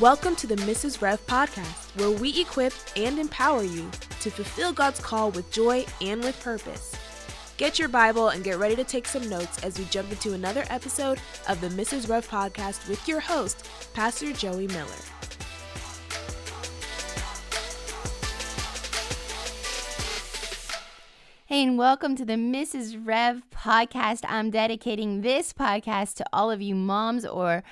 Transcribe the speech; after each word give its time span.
Welcome 0.00 0.36
to 0.36 0.46
the 0.46 0.56
Mrs. 0.56 1.00
Rev 1.00 1.26
podcast, 1.26 1.98
where 1.98 2.10
we 2.10 2.38
equip 2.38 2.74
and 2.96 3.18
empower 3.18 3.62
you 3.62 3.90
to 4.20 4.30
fulfill 4.30 4.70
God's 4.70 5.00
call 5.00 5.30
with 5.30 5.50
joy 5.50 5.86
and 6.02 6.22
with 6.22 6.38
purpose. 6.40 6.94
Get 7.56 7.78
your 7.78 7.88
Bible 7.88 8.28
and 8.28 8.44
get 8.44 8.58
ready 8.58 8.76
to 8.76 8.84
take 8.84 9.06
some 9.06 9.26
notes 9.30 9.64
as 9.64 9.78
we 9.78 9.86
jump 9.86 10.10
into 10.10 10.34
another 10.34 10.66
episode 10.68 11.18
of 11.48 11.62
the 11.62 11.68
Mrs. 11.68 12.10
Rev 12.10 12.28
podcast 12.28 12.86
with 12.90 13.08
your 13.08 13.20
host, 13.20 13.66
Pastor 13.94 14.34
Joie 14.34 14.66
Miller. 14.66 14.84
Hey, 21.46 21.62
and 21.62 21.78
welcome 21.78 22.16
to 22.16 22.26
the 22.26 22.34
Mrs. 22.34 23.00
Rev 23.02 23.44
podcast. 23.50 24.26
I'm 24.28 24.50
dedicating 24.50 25.22
this 25.22 25.54
podcast 25.54 26.16
to 26.16 26.26
all 26.34 26.50
of 26.50 26.60
you 26.60 26.74
moms 26.74 27.24
or 27.24 27.62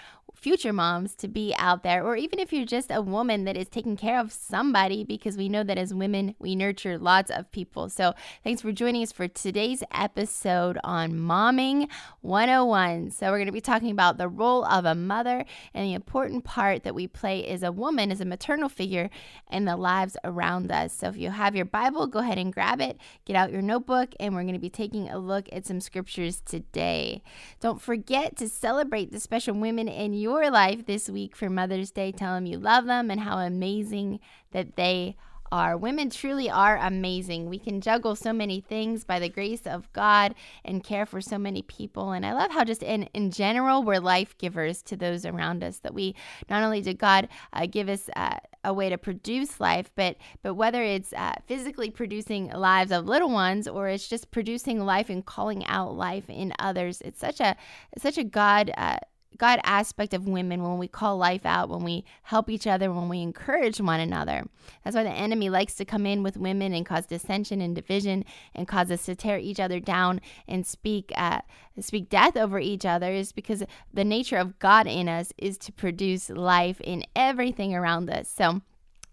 future 0.45 0.75
moms 0.75 1.15
to 1.15 1.27
be 1.27 1.55
out 1.57 1.83
there, 1.83 2.05
or 2.05 2.17
even 2.17 2.39
if 2.39 2.53
you're 2.53 2.67
just 2.67 2.91
a 2.91 3.01
woman 3.01 3.45
that 3.45 3.57
is 3.57 3.67
taking 3.67 3.97
care 3.97 4.21
of 4.21 4.31
somebody, 4.31 5.03
because 5.03 5.39
we 5.39 5.49
know 5.49 5.65
that 5.65 5.79
as 5.79 5.95
women, 5.95 6.35
we 6.39 6.55
nurture 6.55 6.99
lots 6.99 7.31
of 7.31 7.51
people. 7.51 7.89
So, 7.89 8.13
thanks 8.43 8.61
for 8.61 8.71
joining 8.71 9.03
us 9.03 9.11
for 9.11 9.27
today's 9.27 9.83
episode 9.91 10.79
on 10.85 11.13
Momming 11.13 11.89
101. 12.21 13.11
So, 13.13 13.31
we're 13.31 13.39
going 13.39 13.47
to 13.47 13.53
be 13.53 13.63
talking 13.63 13.91
about 13.91 14.19
the 14.19 14.29
role 14.29 14.67
of 14.67 14.85
a 14.85 14.95
mother 14.95 15.47
and 15.73 15.87
the 15.87 15.95
important 15.95 16.45
part 16.45 16.83
that 16.83 16.95
we 16.95 17.07
play 17.07 17.47
as 17.47 17.63
a 17.63 17.73
woman, 17.73 18.13
as 18.13 18.21
a 18.21 18.27
maternal 18.27 18.69
figure 18.69 19.09
in 19.51 19.65
the 19.65 19.79
lives 19.79 20.15
around 20.25 20.71
us. 20.71 20.93
So, 20.93 21.09
if 21.09 21.17
you 21.17 21.31
have 21.31 21.57
your 21.57 21.65
Bible, 21.65 22.07
go 22.07 22.19
ahead 22.19 22.37
and 22.37 22.53
grab 22.53 22.83
it, 22.83 22.99
get 23.25 23.35
out 23.35 23.51
your 23.51 23.63
notebook, 23.63 24.11
and 24.21 24.35
we're 24.35 24.43
going 24.43 24.53
to 24.53 24.61
be 24.61 24.69
taking 24.69 25.09
a 25.09 25.17
look 25.17 25.49
at 25.53 25.65
some 25.65 25.81
scriptures 25.81 26.43
today. 26.45 27.23
Don't 27.61 27.81
forget 27.81 28.37
to 28.37 28.49
celebrate 28.51 29.11
the 29.11 29.21
special 29.21 29.55
women 29.55 29.89
in 29.89 30.13
your 30.13 30.34
your 30.43 30.51
life 30.51 30.87
this 30.87 31.09
week 31.09 31.37
for 31.37 31.51
Mother's 31.51 31.91
Day. 31.91 32.13
Tell 32.13 32.35
them 32.35 32.47
you 32.47 32.59
love 32.59 32.87
them 32.87 33.11
and 33.11 33.21
how 33.21 33.39
amazing 33.39 34.21
that 34.53 34.77
they 34.77 35.17
are. 35.55 35.77
Women 35.77 36.11
truly 36.11 36.51
are 36.51 36.77
amazing. 36.79 37.49
We 37.49 37.59
can 37.59 37.81
juggle 37.81 38.17
so 38.17 38.33
many 38.33 38.61
things 38.61 39.05
by 39.05 39.21
the 39.21 39.29
grace 39.29 39.67
of 39.67 39.93
God 39.93 40.35
and 40.65 40.83
care 40.83 41.07
for 41.07 41.21
so 41.21 41.39
many 41.39 41.63
people. 41.63 42.11
And 42.13 42.27
I 42.27 42.33
love 42.33 42.51
how, 42.51 42.65
just 42.65 42.83
in, 42.83 43.05
in 43.15 43.31
general, 43.31 43.83
we're 43.83 44.01
life 44.01 44.37
givers 44.37 44.83
to 44.83 44.97
those 44.97 45.25
around 45.25 45.63
us. 45.63 45.79
That 45.79 45.95
we 45.95 46.15
not 46.51 46.65
only 46.65 46.81
did 46.81 46.99
God 46.99 47.29
uh, 47.53 47.67
give 47.67 47.89
us 47.89 48.11
uh, 48.17 48.39
a 48.65 48.75
way 48.75 48.89
to 48.89 48.99
produce 48.99 49.61
life, 49.61 49.93
but 49.95 50.17
but 50.43 50.55
whether 50.55 50.83
it's 50.83 51.13
uh, 51.13 51.35
physically 51.47 51.91
producing 51.91 52.49
lives 52.51 52.91
of 52.91 53.07
little 53.07 53.31
ones 53.31 53.69
or 53.69 53.89
it's 53.89 54.09
just 54.09 54.31
producing 54.31 54.81
life 54.81 55.09
and 55.09 55.25
calling 55.25 55.65
out 55.67 55.95
life 55.95 56.29
in 56.29 56.53
others, 56.59 57.01
it's 57.03 57.21
such 57.21 57.41
a 57.41 57.57
such 57.99 58.19
a 58.19 58.25
God 58.25 58.73
uh, 58.77 58.99
God 59.37 59.61
aspect 59.65 60.15
of 60.15 60.29
women 60.29 60.63
when 60.63 60.79
we 60.79 60.89
call 60.89 61.17
life 61.17 61.45
out, 61.45 61.69
when 61.69 61.83
we 61.83 62.05
help 62.23 62.49
each 62.49 62.67
other, 62.67 62.93
when 62.93 63.09
we 63.09 63.21
encourage 63.21 63.81
one 63.81 64.01
another. 64.01 64.45
That's 64.83 64.97
why 64.97 65.03
the 65.03 65.11
enemy 65.11 65.51
likes 65.51 65.75
to 65.77 65.85
come 65.85 66.07
in 66.07 66.23
with 66.23 66.37
women 66.37 66.73
and 66.73 66.87
cause 66.87 67.07
dissension 67.07 67.61
and 67.61 67.75
division 67.75 68.25
and 68.55 68.69
cause 68.69 68.91
us 68.91 69.05
to 69.07 69.15
tear 69.15 69.39
each 69.39 69.61
other 69.61 69.81
down 69.81 70.21
and 70.47 70.67
speak 70.67 71.13
uh, 71.17 71.41
speak 71.81 72.09
death 72.09 72.37
over 72.37 72.61
each 72.61 72.85
other 72.85 73.11
is 73.11 73.33
because 73.33 73.65
the 73.93 74.05
nature 74.05 74.37
of 74.37 74.59
God 74.59 74.87
in 74.87 75.09
us 75.09 75.33
is 75.37 75.59
to 75.59 75.73
produce 75.73 76.31
life 76.31 76.81
in 76.81 77.05
everything 77.17 77.75
around 77.75 78.11
us. 78.11 78.29
So 78.29 78.61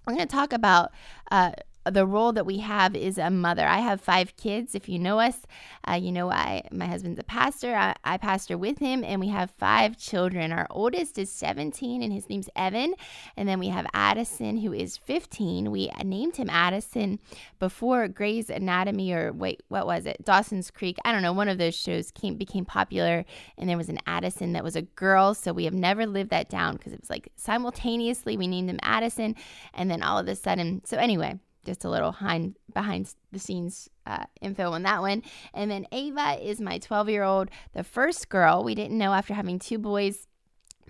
we're 0.06 0.16
going 0.16 0.28
to 0.28 0.36
talk 0.36 0.54
about 0.54 0.92
uh, 1.32 1.54
the 1.90 2.06
role 2.06 2.32
that 2.34 2.46
we 2.46 2.60
have 2.60 2.96
is 2.96 3.18
a 3.18 3.30
mother. 3.30 3.66
I 3.66 3.80
have 3.80 4.02
five 4.02 4.36
kids. 4.38 4.76
If 4.76 4.88
you 4.88 5.00
know 5.00 5.20
us, 5.20 5.42
uh, 5.88 5.94
you 5.94 6.12
know 6.12 6.30
I 6.32 6.64
my 6.72 6.86
husband's 6.86 7.20
a 7.20 7.24
pastor. 7.24 7.76
I, 7.76 7.96
I, 8.04 8.18
pastor 8.18 8.58
with 8.58 8.78
him, 8.78 9.04
and 9.04 9.20
we 9.20 9.30
have 9.30 9.52
five 9.52 9.98
children. 9.98 10.52
Our 10.52 10.68
oldest 10.70 11.18
is 11.18 11.32
17, 11.32 12.04
and 12.04 12.14
his 12.14 12.30
name's 12.30 12.50
Evan. 12.56 12.94
And 13.36 13.48
then 13.50 13.60
we 13.60 13.70
have 13.70 13.88
Addison, 13.94 14.58
who 14.58 14.74
is 14.74 14.98
15. 14.98 15.72
We 15.72 15.90
named 16.04 16.36
him 16.36 16.50
Addison 16.52 17.20
before 17.58 18.08
Grey's 18.08 18.50
Anatomy, 18.50 19.12
or 19.12 19.34
wait, 19.34 19.64
what 19.70 19.88
was 19.88 20.06
it? 20.06 20.24
Dawson's 20.24 20.70
Creek. 20.70 20.98
I 21.04 21.12
don't 21.12 21.24
know. 21.24 21.34
One 21.34 21.50
of 21.50 21.58
those 21.58 21.76
shows 21.76 22.12
came 22.12 22.36
became 22.36 22.66
popular, 22.66 23.26
and 23.58 23.68
there 23.68 23.78
was 23.78 23.90
an 23.90 24.00
Addison 24.06 24.54
that 24.54 24.64
was 24.64 24.76
a 24.76 24.84
girl. 24.84 25.34
So 25.34 25.52
we 25.52 25.66
have 25.66 25.74
never 25.74 26.06
lived 26.06 26.30
that 26.30 26.50
down 26.50 26.78
because 26.78 26.94
it 26.94 27.02
was 27.02 27.10
like 27.10 27.32
simultaneously 27.38 28.38
we 28.38 28.48
named 28.48 28.70
him 28.70 28.80
Addison, 28.84 29.36
and 29.74 29.90
then 29.90 30.04
all 30.04 30.20
of 30.20 30.28
a 30.28 30.36
sudden. 30.36 30.84
So 30.86 30.98
anyway 30.98 31.40
just 31.66 31.86
a 31.86 31.90
little 31.90 32.12
behind 32.12 32.56
behind 32.74 33.14
the 33.32 33.40
scenes 33.40 33.90
uh, 34.06 34.26
info 34.42 34.72
on 34.72 34.84
that 34.84 35.02
one. 35.02 35.24
And 35.54 35.70
then 35.70 35.86
Ava 35.92 36.38
is 36.42 36.60
my 36.62 36.78
12 36.78 37.10
year 37.10 37.24
old, 37.24 37.50
the 37.74 37.84
first 37.84 38.30
girl. 38.30 38.64
We 38.64 38.76
didn't 38.76 38.98
know 38.98 39.14
after 39.14 39.34
having 39.34 39.60
two 39.60 39.78
boys 39.78 40.28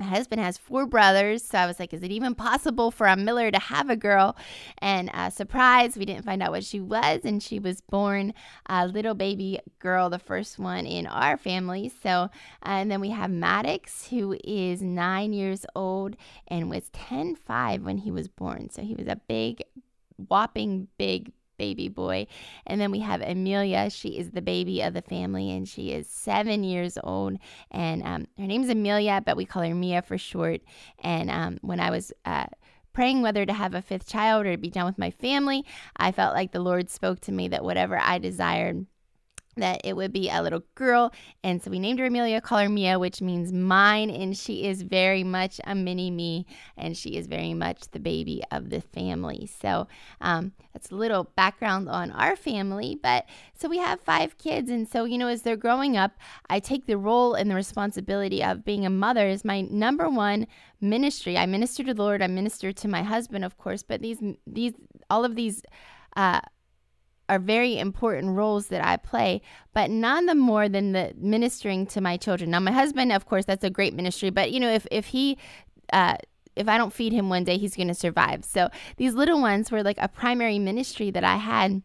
my 0.01 0.07
husband 0.07 0.41
has 0.41 0.57
four 0.57 0.87
brothers, 0.87 1.43
so 1.43 1.59
I 1.59 1.67
was 1.67 1.79
like, 1.79 1.93
is 1.93 2.01
it 2.01 2.11
even 2.11 2.33
possible 2.33 2.89
for 2.89 3.05
a 3.05 3.15
Miller 3.15 3.51
to 3.51 3.59
have 3.59 3.89
a 3.89 3.95
girl? 3.95 4.35
And 4.79 5.11
uh, 5.13 5.29
surprise, 5.29 5.95
we 5.95 6.05
didn't 6.05 6.25
find 6.25 6.41
out 6.41 6.51
what 6.51 6.63
she 6.63 6.79
was, 6.79 7.21
and 7.23 7.41
she 7.41 7.59
was 7.59 7.81
born 7.81 8.33
a 8.65 8.87
little 8.87 9.13
baby 9.13 9.59
girl, 9.77 10.09
the 10.09 10.17
first 10.17 10.57
one 10.57 10.87
in 10.87 11.05
our 11.05 11.37
family. 11.37 11.91
So, 12.01 12.09
uh, 12.09 12.29
and 12.63 12.89
then 12.89 12.99
we 12.99 13.09
have 13.09 13.29
Maddox, 13.29 14.07
who 14.07 14.35
is 14.43 14.81
nine 14.81 15.33
years 15.33 15.67
old 15.75 16.15
and 16.47 16.69
was 16.69 16.89
10 16.93 17.35
5 17.35 17.83
when 17.83 17.99
he 17.99 18.09
was 18.09 18.27
born. 18.27 18.71
So 18.71 18.81
he 18.81 18.95
was 18.95 19.07
a 19.07 19.21
big, 19.27 19.61
whopping 20.27 20.87
big 20.97 21.31
baby 21.61 21.89
boy. 21.89 22.25
And 22.65 22.81
then 22.81 22.89
we 22.89 22.99
have 22.99 23.21
Amelia. 23.21 23.91
She 23.91 24.17
is 24.17 24.31
the 24.31 24.41
baby 24.41 24.81
of 24.81 24.95
the 24.95 25.03
family, 25.03 25.51
and 25.51 25.69
she 25.69 25.91
is 25.91 26.07
seven 26.07 26.63
years 26.63 26.97
old. 27.03 27.37
And 27.69 28.01
um, 28.01 28.27
her 28.39 28.47
name's 28.47 28.69
Amelia, 28.69 29.21
but 29.23 29.37
we 29.37 29.45
call 29.45 29.61
her 29.61 29.75
Mia 29.75 30.01
for 30.01 30.17
short. 30.17 30.61
And 31.03 31.29
um, 31.29 31.59
when 31.61 31.79
I 31.79 31.91
was 31.91 32.11
uh, 32.25 32.47
praying 32.93 33.21
whether 33.21 33.45
to 33.45 33.53
have 33.53 33.75
a 33.75 33.81
fifth 33.81 34.07
child 34.07 34.47
or 34.47 34.53
to 34.53 34.57
be 34.57 34.71
done 34.71 34.85
with 34.85 34.97
my 34.97 35.11
family, 35.11 35.63
I 35.97 36.11
felt 36.11 36.33
like 36.33 36.51
the 36.51 36.59
Lord 36.59 36.89
spoke 36.89 37.19
to 37.21 37.31
me 37.31 37.47
that 37.49 37.63
whatever 37.63 37.97
I 37.99 38.17
desired 38.17 38.87
that 39.57 39.81
it 39.83 39.95
would 39.95 40.13
be 40.13 40.29
a 40.29 40.41
little 40.41 40.63
girl. 40.75 41.11
And 41.43 41.61
so 41.61 41.71
we 41.71 41.79
named 41.79 41.99
her 41.99 42.05
Amelia, 42.05 42.41
call 42.41 42.59
her 42.59 42.69
Mia, 42.69 42.97
which 42.99 43.21
means 43.21 43.51
mine. 43.51 44.09
And 44.09 44.37
she 44.37 44.65
is 44.65 44.81
very 44.83 45.23
much 45.23 45.59
a 45.65 45.75
mini 45.75 46.11
me, 46.11 46.45
and 46.77 46.95
she 46.95 47.17
is 47.17 47.27
very 47.27 47.53
much 47.53 47.89
the 47.91 47.99
baby 47.99 48.43
of 48.51 48.69
the 48.69 48.81
family. 48.81 49.49
So 49.61 49.87
um, 50.21 50.53
that's 50.73 50.91
a 50.91 50.95
little 50.95 51.25
background 51.35 51.89
on 51.89 52.11
our 52.11 52.35
family. 52.35 52.99
But 53.01 53.25
so 53.53 53.67
we 53.69 53.77
have 53.79 54.01
five 54.01 54.37
kids. 54.37 54.69
And 54.69 54.87
so, 54.87 55.05
you 55.05 55.17
know, 55.17 55.27
as 55.27 55.41
they're 55.41 55.57
growing 55.57 55.97
up, 55.97 56.17
I 56.49 56.59
take 56.59 56.85
the 56.85 56.97
role 56.97 57.33
and 57.33 57.49
the 57.49 57.55
responsibility 57.55 58.43
of 58.43 58.65
being 58.65 58.85
a 58.85 58.89
mother 58.89 59.27
as 59.27 59.43
my 59.43 59.61
number 59.61 60.09
one 60.09 60.47
ministry. 60.79 61.37
I 61.37 61.45
minister 61.45 61.83
to 61.83 61.93
the 61.93 62.01
Lord, 62.01 62.21
I 62.21 62.27
minister 62.27 62.71
to 62.71 62.87
my 62.87 63.03
husband, 63.03 63.45
of 63.45 63.57
course, 63.57 63.83
but 63.83 64.01
these, 64.01 64.17
these, 64.47 64.73
all 65.09 65.25
of 65.25 65.35
these, 65.35 65.61
uh, 66.15 66.41
are 67.31 67.39
very 67.39 67.79
important 67.79 68.35
roles 68.35 68.67
that 68.67 68.83
I 68.83 68.97
play, 68.97 69.41
but 69.73 69.89
none 69.89 70.25
the 70.25 70.35
more 70.35 70.67
than 70.67 70.91
the 70.91 71.13
ministering 71.17 71.87
to 71.87 72.01
my 72.01 72.17
children. 72.17 72.51
Now, 72.51 72.59
my 72.59 72.73
husband, 72.73 73.13
of 73.13 73.25
course, 73.25 73.45
that's 73.45 73.63
a 73.63 73.69
great 73.69 73.93
ministry, 73.93 74.29
but 74.29 74.51
you 74.51 74.59
know, 74.59 74.69
if 74.69 74.85
if 74.91 75.05
he 75.07 75.37
uh, 75.93 76.17
if 76.57 76.67
I 76.67 76.77
don't 76.77 76.91
feed 76.91 77.13
him 77.13 77.29
one 77.29 77.45
day, 77.45 77.57
he's 77.57 77.77
going 77.77 77.87
to 77.87 77.93
survive. 77.93 78.43
So 78.43 78.67
these 78.97 79.13
little 79.13 79.39
ones 79.39 79.71
were 79.71 79.81
like 79.81 79.97
a 79.99 80.09
primary 80.09 80.59
ministry 80.59 81.09
that 81.11 81.23
I 81.23 81.37
had 81.37 81.83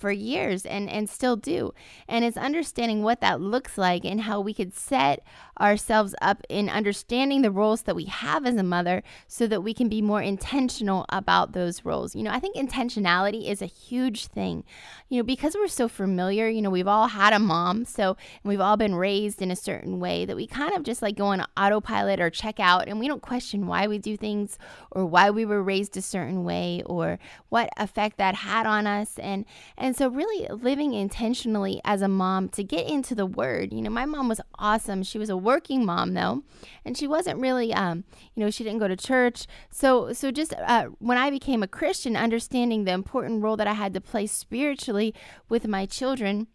for 0.00 0.10
years 0.10 0.64
and 0.66 0.88
and 0.88 1.08
still 1.08 1.36
do. 1.36 1.72
And 2.08 2.24
it's 2.24 2.36
understanding 2.36 3.02
what 3.02 3.20
that 3.20 3.40
looks 3.40 3.76
like 3.78 4.04
and 4.04 4.22
how 4.22 4.40
we 4.40 4.54
could 4.54 4.74
set 4.74 5.22
ourselves 5.60 6.14
up 6.22 6.42
in 6.48 6.68
understanding 6.68 7.42
the 7.42 7.50
roles 7.50 7.82
that 7.82 7.94
we 7.94 8.06
have 8.06 8.46
as 8.46 8.56
a 8.56 8.62
mother 8.62 9.02
so 9.28 9.46
that 9.46 9.62
we 9.62 9.74
can 9.74 9.88
be 9.88 10.00
more 10.00 10.22
intentional 10.22 11.04
about 11.10 11.52
those 11.52 11.84
roles. 11.84 12.16
You 12.16 12.22
know 12.22 12.30
i 12.30 12.40
think 12.40 12.56
intentionality 12.56 13.48
is 13.48 13.62
a 13.62 13.66
huge 13.66 14.26
thing. 14.26 14.64
You 15.08 15.18
know 15.18 15.24
because 15.24 15.54
we're 15.54 15.68
so 15.68 15.88
familiar 15.88 16.48
you 16.48 16.62
know 16.62 16.70
we've 16.70 16.86
all 16.86 17.08
had 17.08 17.32
a 17.32 17.38
mom 17.38 17.84
so 17.84 18.16
we've 18.42 18.60
all 18.60 18.76
been 18.76 18.94
raised 18.94 19.42
in 19.42 19.50
a 19.50 19.56
certain 19.56 20.00
way 20.00 20.24
that 20.24 20.36
we 20.36 20.46
kind 20.46 20.74
of 20.74 20.82
just 20.82 21.02
like 21.02 21.16
go 21.16 21.26
on 21.26 21.44
autopilot 21.56 22.20
or 22.20 22.30
check 22.30 22.58
out 22.58 22.88
and 22.88 22.98
we 22.98 23.08
don't 23.08 23.22
question 23.22 23.66
why 23.66 23.86
we 23.86 23.98
do 23.98 24.16
things 24.16 24.58
or 24.90 25.04
why 25.04 25.30
we 25.30 25.44
were 25.44 25.62
raised 25.62 25.96
a 25.96 26.02
certain 26.02 26.44
way 26.44 26.82
or 26.86 27.18
what 27.48 27.68
effect 27.76 28.16
that 28.18 28.34
had 28.36 28.66
on 28.66 28.86
us. 28.86 29.18
And 29.18 29.44
and 29.76 29.89
so, 29.96 30.08
really 30.08 30.46
living 30.48 30.94
intentionally 30.94 31.80
as 31.84 32.02
a 32.02 32.08
mom 32.08 32.48
to 32.50 32.64
get 32.64 32.88
into 32.88 33.14
the 33.14 33.26
word. 33.26 33.72
You 33.72 33.82
know, 33.82 33.90
my 33.90 34.04
mom 34.04 34.28
was 34.28 34.40
awesome. 34.58 35.02
She 35.02 35.18
was 35.18 35.30
a 35.30 35.36
working 35.36 35.84
mom, 35.84 36.14
though, 36.14 36.42
and 36.84 36.96
she 36.96 37.06
wasn't 37.06 37.40
really, 37.40 37.72
um, 37.72 38.04
you 38.34 38.44
know, 38.44 38.50
she 38.50 38.64
didn't 38.64 38.80
go 38.80 38.88
to 38.88 38.96
church. 38.96 39.46
So, 39.70 40.12
so 40.12 40.30
just 40.30 40.54
uh, 40.54 40.86
when 40.98 41.18
I 41.18 41.30
became 41.30 41.62
a 41.62 41.68
Christian, 41.68 42.16
understanding 42.16 42.84
the 42.84 42.92
important 42.92 43.42
role 43.42 43.56
that 43.56 43.66
I 43.66 43.74
had 43.74 43.94
to 43.94 44.00
play 44.00 44.26
spiritually 44.26 45.14
with 45.48 45.66
my 45.66 45.86
children 45.86 46.46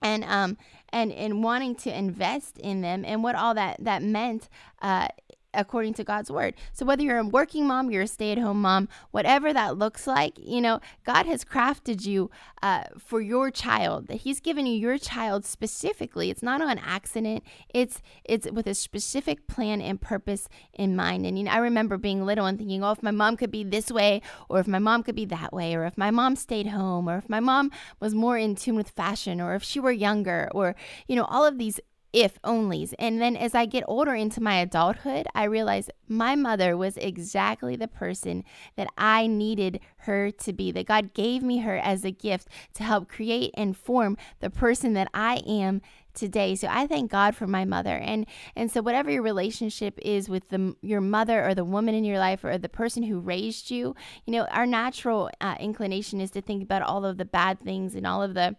and 0.00 0.24
um 0.24 0.56
and 0.90 1.12
and 1.12 1.42
wanting 1.42 1.74
to 1.74 1.96
invest 1.96 2.58
in 2.58 2.80
them 2.82 3.04
and 3.04 3.22
what 3.22 3.34
all 3.34 3.54
that 3.54 3.76
that 3.82 4.02
meant 4.02 4.48
uh 4.80 5.08
according 5.54 5.94
to 5.94 6.04
God's 6.04 6.30
word. 6.30 6.54
So 6.72 6.84
whether 6.84 7.02
you're 7.02 7.18
a 7.18 7.24
working 7.24 7.66
mom, 7.66 7.90
you're 7.90 8.02
a 8.02 8.06
stay-at-home 8.06 8.60
mom, 8.60 8.88
whatever 9.10 9.52
that 9.52 9.78
looks 9.78 10.06
like, 10.06 10.38
you 10.38 10.60
know, 10.60 10.80
God 11.04 11.26
has 11.26 11.44
crafted 11.44 12.04
you 12.06 12.30
uh, 12.62 12.84
for 12.98 13.20
your 13.20 13.50
child. 13.50 14.08
That 14.08 14.16
He's 14.16 14.40
given 14.40 14.66
you 14.66 14.78
your 14.78 14.98
child 14.98 15.44
specifically. 15.44 16.30
It's 16.30 16.42
not 16.42 16.60
on 16.60 16.78
accident. 16.78 17.44
It's 17.72 18.02
it's 18.24 18.50
with 18.50 18.66
a 18.66 18.74
specific 18.74 19.46
plan 19.46 19.80
and 19.80 20.00
purpose 20.00 20.48
in 20.72 20.94
mind. 20.94 21.26
And 21.26 21.38
you 21.38 21.44
know, 21.44 21.50
I 21.50 21.58
remember 21.58 21.96
being 21.96 22.24
little 22.24 22.46
and 22.46 22.58
thinking, 22.58 22.84
oh, 22.84 22.92
if 22.92 23.02
my 23.02 23.10
mom 23.10 23.36
could 23.36 23.50
be 23.50 23.64
this 23.64 23.90
way, 23.90 24.22
or 24.48 24.60
if 24.60 24.66
my 24.66 24.78
mom 24.78 25.02
could 25.02 25.14
be 25.14 25.24
that 25.26 25.52
way, 25.52 25.74
or 25.74 25.84
if 25.84 25.96
my 25.96 26.10
mom 26.10 26.36
stayed 26.36 26.68
home, 26.68 27.08
or 27.08 27.18
if 27.18 27.28
my 27.28 27.40
mom 27.40 27.70
was 28.00 28.14
more 28.14 28.36
in 28.36 28.54
tune 28.54 28.76
with 28.76 28.90
fashion, 28.90 29.40
or 29.40 29.54
if 29.54 29.62
she 29.62 29.80
were 29.80 29.92
younger, 29.92 30.48
or 30.52 30.76
you 31.06 31.16
know, 31.16 31.24
all 31.24 31.44
of 31.44 31.58
these 31.58 31.80
if 32.12 32.40
onlys. 32.42 32.94
And 32.98 33.20
then 33.20 33.36
as 33.36 33.54
I 33.54 33.66
get 33.66 33.84
older 33.86 34.14
into 34.14 34.42
my 34.42 34.56
adulthood, 34.58 35.26
I 35.34 35.44
realize 35.44 35.90
my 36.06 36.36
mother 36.36 36.76
was 36.76 36.96
exactly 36.96 37.76
the 37.76 37.88
person 37.88 38.44
that 38.76 38.88
I 38.96 39.26
needed 39.26 39.80
her 39.98 40.30
to 40.30 40.52
be, 40.52 40.72
that 40.72 40.86
God 40.86 41.12
gave 41.12 41.42
me 41.42 41.58
her 41.58 41.76
as 41.76 42.04
a 42.04 42.10
gift 42.10 42.48
to 42.74 42.82
help 42.82 43.08
create 43.08 43.50
and 43.54 43.76
form 43.76 44.16
the 44.40 44.50
person 44.50 44.94
that 44.94 45.08
I 45.12 45.42
am 45.46 45.82
today. 46.14 46.54
So 46.56 46.68
I 46.68 46.86
thank 46.86 47.10
God 47.10 47.36
for 47.36 47.46
my 47.46 47.64
mother. 47.64 47.96
And 47.96 48.26
and 48.56 48.70
so 48.70 48.82
whatever 48.82 49.10
your 49.10 49.22
relationship 49.22 49.98
is 50.02 50.28
with 50.28 50.48
the 50.48 50.74
your 50.82 51.00
mother 51.00 51.46
or 51.46 51.54
the 51.54 51.64
woman 51.64 51.94
in 51.94 52.04
your 52.04 52.18
life 52.18 52.42
or 52.44 52.58
the 52.58 52.68
person 52.68 53.04
who 53.04 53.20
raised 53.20 53.70
you, 53.70 53.94
you 54.26 54.32
know, 54.32 54.46
our 54.46 54.66
natural 54.66 55.30
uh, 55.40 55.54
inclination 55.60 56.20
is 56.20 56.30
to 56.32 56.40
think 56.40 56.62
about 56.62 56.82
all 56.82 57.04
of 57.04 57.18
the 57.18 57.24
bad 57.24 57.60
things 57.60 57.94
and 57.94 58.06
all 58.06 58.22
of 58.22 58.34
the 58.34 58.56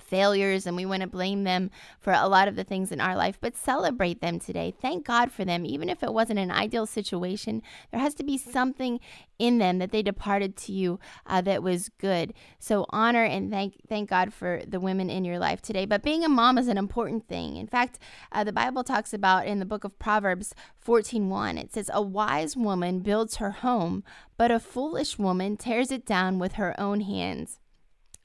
failures 0.00 0.66
and 0.66 0.76
we 0.76 0.86
want 0.86 1.02
to 1.02 1.08
blame 1.08 1.44
them 1.44 1.70
for 2.00 2.12
a 2.12 2.28
lot 2.28 2.48
of 2.48 2.56
the 2.56 2.64
things 2.64 2.92
in 2.92 3.00
our 3.00 3.16
life, 3.16 3.38
but 3.40 3.56
celebrate 3.56 4.20
them 4.20 4.38
today. 4.38 4.74
Thank 4.80 5.06
God 5.06 5.30
for 5.30 5.44
them. 5.44 5.64
Even 5.64 5.88
if 5.88 6.02
it 6.02 6.12
wasn't 6.12 6.38
an 6.38 6.50
ideal 6.50 6.86
situation, 6.86 7.62
there 7.90 8.00
has 8.00 8.14
to 8.14 8.24
be 8.24 8.38
something 8.38 9.00
in 9.38 9.58
them 9.58 9.78
that 9.78 9.92
they 9.92 10.02
departed 10.02 10.56
to 10.56 10.72
you 10.72 10.98
uh, 11.26 11.40
that 11.42 11.62
was 11.62 11.88
good. 11.88 12.34
So 12.58 12.86
honor 12.90 13.24
and 13.24 13.50
thank 13.50 13.74
thank 13.88 14.10
God 14.10 14.32
for 14.32 14.62
the 14.66 14.80
women 14.80 15.10
in 15.10 15.24
your 15.24 15.38
life 15.38 15.62
today. 15.62 15.84
But 15.84 16.02
being 16.02 16.24
a 16.24 16.28
mom 16.28 16.58
is 16.58 16.68
an 16.68 16.78
important 16.78 17.28
thing. 17.28 17.56
In 17.56 17.66
fact, 17.66 17.98
uh, 18.32 18.44
the 18.44 18.52
Bible 18.52 18.84
talks 18.84 19.12
about 19.12 19.46
in 19.46 19.58
the 19.58 19.66
book 19.66 19.84
of 19.84 19.98
Proverbs 19.98 20.54
14:1, 20.84 21.58
it 21.58 21.72
says, 21.72 21.90
"A 21.92 22.02
wise 22.02 22.56
woman 22.56 23.00
builds 23.00 23.36
her 23.36 23.50
home, 23.50 24.02
but 24.36 24.50
a 24.50 24.58
foolish 24.58 25.18
woman 25.18 25.56
tears 25.56 25.90
it 25.90 26.04
down 26.04 26.38
with 26.38 26.54
her 26.54 26.78
own 26.80 27.00
hands." 27.00 27.60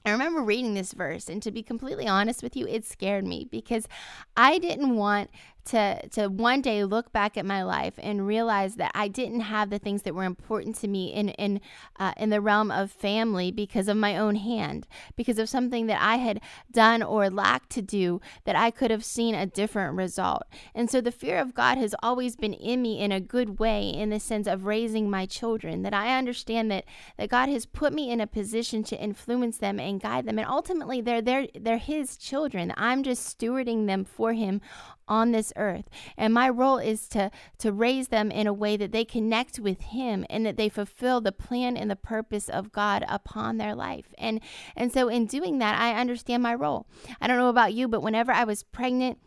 I 0.04 0.10
remember 0.10 0.42
reading 0.42 0.74
this 0.74 0.92
verse, 0.92 1.28
and 1.28 1.42
to 1.42 1.50
be 1.50 1.62
completely 1.62 2.06
honest 2.06 2.42
with 2.42 2.56
you, 2.56 2.66
it 2.66 2.84
scared 2.84 3.26
me 3.26 3.48
because 3.50 3.88
I 4.36 4.58
didn't 4.58 4.96
want 4.96 5.30
to 5.66 6.08
to 6.08 6.28
one 6.28 6.60
day 6.60 6.84
look 6.84 7.12
back 7.12 7.36
at 7.36 7.46
my 7.46 7.62
life 7.62 7.94
and 7.98 8.26
realize 8.26 8.76
that 8.76 8.90
I 8.94 9.08
didn't 9.08 9.40
have 9.40 9.70
the 9.70 9.78
things 9.78 10.02
that 10.02 10.14
were 10.14 10.24
important 10.24 10.76
to 10.76 10.88
me 10.88 11.12
in 11.12 11.30
in 11.30 11.60
uh, 11.98 12.12
in 12.16 12.30
the 12.30 12.40
realm 12.40 12.70
of 12.70 12.90
family 12.90 13.50
because 13.50 13.88
of 13.88 13.96
my 13.96 14.16
own 14.16 14.36
hand, 14.36 14.86
because 15.16 15.38
of 15.38 15.48
something 15.48 15.86
that 15.86 16.00
I 16.02 16.16
had 16.16 16.40
done 16.70 17.02
or 17.02 17.30
lacked 17.30 17.70
to 17.70 17.82
do 17.82 18.20
that 18.44 18.56
I 18.56 18.70
could 18.70 18.90
have 18.90 19.04
seen 19.04 19.34
a 19.34 19.46
different 19.46 19.96
result. 19.96 20.42
And 20.74 20.90
so 20.90 21.00
the 21.00 21.12
fear 21.12 21.38
of 21.38 21.54
God 21.54 21.78
has 21.78 21.94
always 22.02 22.36
been 22.36 22.54
in 22.54 22.82
me 22.82 23.00
in 23.00 23.12
a 23.12 23.20
good 23.20 23.58
way, 23.58 23.88
in 23.88 24.10
the 24.10 24.20
sense 24.20 24.46
of 24.46 24.66
raising 24.66 25.08
my 25.08 25.24
children. 25.26 25.82
That 25.82 25.94
I 25.94 26.16
understand 26.16 26.70
that 26.70 26.84
that 27.16 27.30
God 27.30 27.48
has 27.48 27.64
put 27.66 27.92
me 27.92 28.10
in 28.10 28.20
a 28.20 28.26
position 28.26 28.82
to 28.84 29.00
influence 29.00 29.58
them 29.58 29.80
and 29.80 30.00
guide 30.00 30.26
them, 30.26 30.38
and 30.38 30.48
ultimately 30.48 31.00
they're 31.00 31.22
they're 31.22 31.48
they're 31.58 31.78
His 31.78 32.16
children. 32.16 32.74
I'm 32.76 33.02
just 33.02 33.38
stewarding 33.38 33.86
them 33.86 34.04
for 34.04 34.34
Him 34.34 34.60
on 35.08 35.32
this 35.32 35.52
earth. 35.56 35.88
And 36.16 36.32
my 36.32 36.48
role 36.48 36.78
is 36.78 37.08
to 37.08 37.30
to 37.58 37.72
raise 37.72 38.08
them 38.08 38.30
in 38.30 38.46
a 38.46 38.52
way 38.52 38.76
that 38.76 38.92
they 38.92 39.04
connect 39.04 39.58
with 39.58 39.80
him 39.80 40.24
and 40.30 40.44
that 40.46 40.56
they 40.56 40.68
fulfill 40.68 41.20
the 41.20 41.32
plan 41.32 41.76
and 41.76 41.90
the 41.90 41.96
purpose 41.96 42.48
of 42.48 42.72
God 42.72 43.04
upon 43.08 43.58
their 43.58 43.74
life. 43.74 44.14
And 44.18 44.40
and 44.76 44.92
so 44.92 45.08
in 45.08 45.26
doing 45.26 45.58
that 45.58 45.80
I 45.80 45.98
understand 46.00 46.42
my 46.42 46.54
role. 46.54 46.86
I 47.20 47.26
don't 47.26 47.38
know 47.38 47.48
about 47.48 47.74
you 47.74 47.88
but 47.88 48.02
whenever 48.02 48.32
I 48.32 48.44
was 48.44 48.62
pregnant 48.62 49.18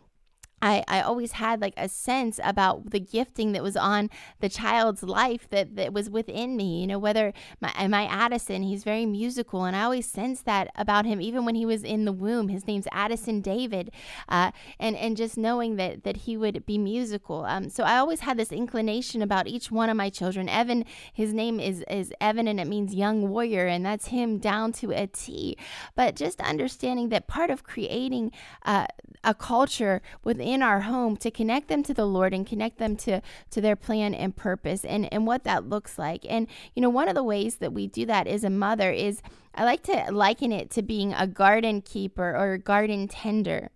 I, 0.62 0.83
I 0.88 1.01
always 1.01 1.33
had 1.33 1.62
like 1.62 1.75
a 1.77 1.88
sense 1.88 2.39
about 2.44 2.89
the 2.89 3.00
gifting 3.00 3.51
that 3.51 3.62
was 3.62 3.77
on 3.77 4.09
the 4.39 4.50
child's 4.50 5.04
life 5.04 5.48
that, 5.51 5.75
that 5.75 5.94
was 5.94 6.09
within 6.09 6.57
me. 6.57 6.81
You 6.81 6.88
know, 6.88 7.00
whether 7.00 7.33
my, 7.62 7.88
my 7.88 8.06
Addison, 8.06 8.63
he's 8.63 8.83
very 8.83 9.06
musical, 9.06 9.65
and 9.65 9.75
I 9.75 9.83
always 9.83 10.07
sensed 10.07 10.45
that 10.45 10.71
about 10.75 11.06
him, 11.06 11.21
even 11.21 11.45
when 11.45 11.56
he 11.56 11.65
was 11.65 11.83
in 11.83 12.06
the 12.06 12.12
womb. 12.12 12.50
His 12.50 12.65
name's 12.65 12.88
Addison 12.92 13.42
David, 13.42 13.92
uh, 14.27 14.51
and 14.80 14.95
and 14.95 15.15
just 15.15 15.38
knowing 15.38 15.75
that 15.75 16.04
that 16.04 16.18
he 16.18 16.36
would 16.36 16.65
be 16.65 16.77
musical. 16.77 17.45
Um, 17.45 17.69
so 17.69 17.83
I 17.83 17.98
always 17.98 18.21
had 18.21 18.38
this 18.38 18.51
inclination 18.51 19.21
about 19.21 19.48
each 19.48 19.71
one 19.71 19.89
of 19.89 19.98
my 19.98 20.09
children. 20.09 20.50
Evan, 20.50 20.86
his 21.13 21.33
name 21.33 21.59
is 21.59 21.83
is 21.89 22.12
Evan, 22.19 22.48
and 22.48 22.59
it 22.59 22.68
means 22.68 22.95
young 22.95 23.30
warrior, 23.30 23.68
and 23.68 23.86
that's 23.86 24.07
him 24.07 24.39
down 24.39 24.71
to 24.74 24.92
a 24.92 25.06
T. 25.06 25.56
But 25.95 26.15
just 26.15 26.42
understanding 26.42 27.09
that 27.09 27.27
part 27.27 27.51
of 27.51 27.63
creating 27.63 28.31
uh, 28.65 28.88
a 29.28 29.34
culture 29.34 30.02
within 30.24 30.64
our 30.64 30.80
home 30.82 31.18
to 31.18 31.30
connect 31.30 31.68
them 31.68 31.84
to 31.84 31.94
the 31.94 32.06
Lord 32.06 32.34
and 32.34 32.48
connect 32.48 32.78
them 32.78 32.96
to 32.96 33.22
to 33.52 33.62
their 33.62 33.76
plan 33.76 34.14
and 34.16 34.36
purpose 34.36 34.86
and 34.86 35.12
and 35.14 35.28
what 35.28 35.44
that 35.44 35.68
looks 35.68 36.00
like. 36.00 36.26
And 36.28 36.48
you 36.74 36.82
know, 36.82 36.90
one 36.90 37.10
of 37.10 37.16
the 37.16 37.24
ways 37.24 37.58
that 37.58 37.74
we 37.74 37.88
do 37.88 38.06
that 38.06 38.26
as 38.26 38.46
a 38.46 38.50
mother 38.50 38.90
is 38.90 39.22
I 39.54 39.66
like 39.66 39.84
to 39.84 40.12
liken 40.12 40.54
it 40.54 40.72
to 40.72 40.82
being 40.82 41.14
a 41.14 41.28
garden 41.28 41.82
keeper 41.82 42.36
or 42.38 42.54
a 42.54 42.60
garden 42.60 43.10
tender 43.10 43.70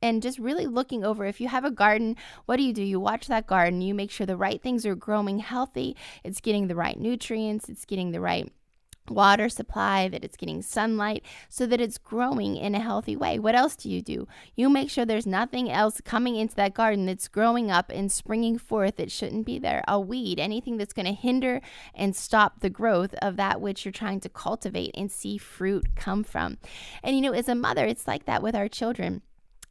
and 0.00 0.22
just 0.22 0.38
really 0.38 0.66
looking 0.66 1.04
over 1.04 1.26
if 1.26 1.40
you 1.42 1.48
have 1.48 1.64
a 1.64 1.70
garden 1.70 2.16
what 2.46 2.56
do 2.56 2.62
you 2.62 2.72
do? 2.72 2.82
You 2.82 2.98
watch 2.98 3.26
that 3.26 3.46
garden. 3.46 3.82
You 3.82 3.94
make 3.94 4.10
sure 4.10 4.26
the 4.26 4.36
right 4.36 4.62
things 4.62 4.86
are 4.86 4.94
growing 4.94 5.40
healthy. 5.40 5.94
It's 6.24 6.40
getting 6.40 6.68
the 6.68 6.74
right 6.74 6.98
nutrients. 6.98 7.68
It's 7.68 7.84
getting 7.84 8.12
the 8.12 8.20
right 8.20 8.50
water 9.10 9.48
supply, 9.48 10.08
that 10.08 10.24
it's 10.24 10.36
getting 10.36 10.62
sunlight, 10.62 11.24
so 11.48 11.66
that 11.66 11.80
it's 11.80 11.98
growing 11.98 12.56
in 12.56 12.74
a 12.74 12.80
healthy 12.80 13.16
way. 13.16 13.38
What 13.38 13.54
else 13.54 13.76
do 13.76 13.90
you 13.90 14.02
do? 14.02 14.28
You 14.54 14.68
make 14.68 14.90
sure 14.90 15.04
there's 15.04 15.26
nothing 15.26 15.70
else 15.70 16.00
coming 16.00 16.36
into 16.36 16.54
that 16.56 16.74
garden 16.74 17.06
that's 17.06 17.28
growing 17.28 17.70
up 17.70 17.90
and 17.90 18.10
springing 18.10 18.58
forth 18.58 18.96
that 18.96 19.12
shouldn't 19.12 19.46
be 19.46 19.58
there. 19.58 19.84
A 19.88 19.98
weed, 20.00 20.40
anything 20.40 20.76
that's 20.76 20.92
going 20.92 21.06
to 21.06 21.12
hinder 21.12 21.60
and 21.94 22.14
stop 22.14 22.60
the 22.60 22.70
growth 22.70 23.14
of 23.22 23.36
that 23.36 23.60
which 23.60 23.84
you're 23.84 23.92
trying 23.92 24.20
to 24.20 24.28
cultivate 24.28 24.90
and 24.94 25.10
see 25.10 25.38
fruit 25.38 25.96
come 25.96 26.24
from. 26.24 26.58
And 27.02 27.16
you 27.16 27.22
know, 27.22 27.32
as 27.32 27.48
a 27.48 27.54
mother, 27.54 27.84
it's 27.84 28.06
like 28.06 28.26
that 28.26 28.42
with 28.42 28.54
our 28.54 28.68
children 28.68 29.22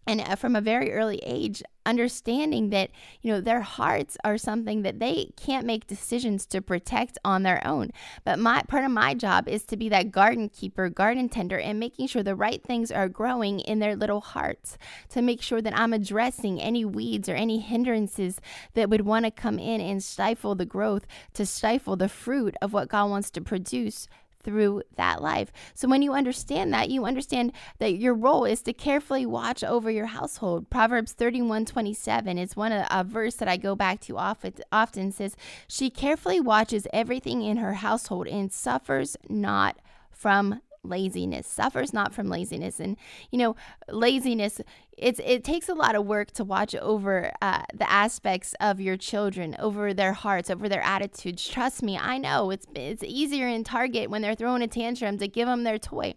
and 0.07 0.21
uh, 0.21 0.35
from 0.35 0.55
a 0.55 0.61
very 0.61 0.91
early 0.91 1.19
age 1.25 1.63
understanding 1.85 2.71
that 2.71 2.89
you 3.21 3.31
know 3.31 3.39
their 3.39 3.61
hearts 3.61 4.17
are 4.23 4.37
something 4.37 4.81
that 4.81 4.99
they 4.99 5.31
can't 5.37 5.65
make 5.65 5.87
decisions 5.87 6.45
to 6.47 6.61
protect 6.61 7.17
on 7.23 7.43
their 7.43 7.65
own. 7.65 7.91
But 8.23 8.39
my 8.39 8.63
part 8.67 8.83
of 8.83 8.91
my 8.91 9.13
job 9.13 9.47
is 9.47 9.63
to 9.65 9.77
be 9.77 9.89
that 9.89 10.11
garden 10.11 10.49
keeper 10.49 10.89
garden 10.89 11.29
tender 11.29 11.59
and 11.59 11.79
making 11.79 12.07
sure 12.07 12.23
the 12.23 12.35
right 12.35 12.61
things 12.63 12.91
are 12.91 13.09
growing 13.09 13.59
in 13.59 13.79
their 13.79 13.95
little 13.95 14.21
hearts 14.21 14.77
to 15.09 15.21
make 15.21 15.41
sure 15.41 15.61
that 15.61 15.77
I'm 15.77 15.93
addressing 15.93 16.59
any 16.59 16.85
weeds 16.85 17.29
or 17.29 17.35
any 17.35 17.59
hindrances 17.59 18.39
that 18.73 18.89
would 18.89 19.01
want 19.01 19.25
to 19.25 19.31
come 19.31 19.59
in 19.59 19.81
and 19.81 20.03
stifle 20.03 20.55
the 20.55 20.65
growth 20.65 21.05
to 21.33 21.45
stifle 21.45 21.95
the 21.95 22.09
fruit 22.09 22.55
of 22.61 22.73
what 22.73 22.89
God 22.89 23.09
wants 23.09 23.29
to 23.31 23.41
produce 23.41 24.07
through 24.45 24.83
that 24.95 25.21
life. 25.21 25.51
So 25.73 25.89
when 25.89 26.01
you 26.01 26.13
understand 26.13 26.71
that, 26.73 26.89
you 26.89 27.03
understand 27.03 27.51
that 27.79 27.97
your 27.97 28.13
role 28.13 28.45
is 28.45 28.61
to 28.61 28.73
carefully 28.73 29.25
watch 29.25 29.63
over 29.63 29.91
your 29.91 30.05
household. 30.05 30.69
Proverbs 30.69 31.11
31 31.11 31.65
27 31.65 32.37
is 32.37 32.55
one 32.55 32.71
of 32.71 32.87
a 32.89 33.03
verse 33.03 33.35
that 33.35 33.49
I 33.49 33.57
go 33.57 33.75
back 33.75 33.99
to 34.01 34.17
often, 34.17 34.53
often 34.71 35.11
says, 35.11 35.35
She 35.67 35.89
carefully 35.89 36.39
watches 36.39 36.87
everything 36.93 37.41
in 37.41 37.57
her 37.57 37.73
household 37.73 38.27
and 38.27 38.53
suffers 38.53 39.17
not 39.27 39.77
from 40.11 40.61
laziness 40.89 41.47
suffers 41.47 41.93
not 41.93 42.13
from 42.13 42.29
laziness. 42.29 42.79
And 42.79 42.97
you 43.31 43.39
know 43.39 43.55
laziness 43.89 44.61
it's 44.97 45.19
it 45.23 45.43
takes 45.43 45.67
a 45.67 45.73
lot 45.73 45.95
of 45.95 46.05
work 46.05 46.31
to 46.31 46.43
watch 46.43 46.73
over 46.75 47.31
uh, 47.41 47.63
the 47.73 47.89
aspects 47.91 48.55
of 48.59 48.79
your 48.79 48.97
children 48.97 49.55
over 49.59 49.93
their 49.93 50.13
hearts 50.13 50.49
over 50.49 50.69
their 50.69 50.83
attitudes. 50.83 51.47
Trust 51.47 51.83
me 51.83 51.97
i 51.97 52.17
know 52.17 52.51
it's 52.51 52.67
it's 52.75 53.03
easier 53.03 53.47
in 53.47 53.63
target 53.63 54.09
when 54.09 54.21
they're 54.21 54.35
throwing 54.35 54.61
a 54.61 54.67
tantrum 54.67 55.17
to 55.17 55.27
give 55.27 55.47
them 55.47 55.63
their 55.63 55.77
toy 55.77 56.13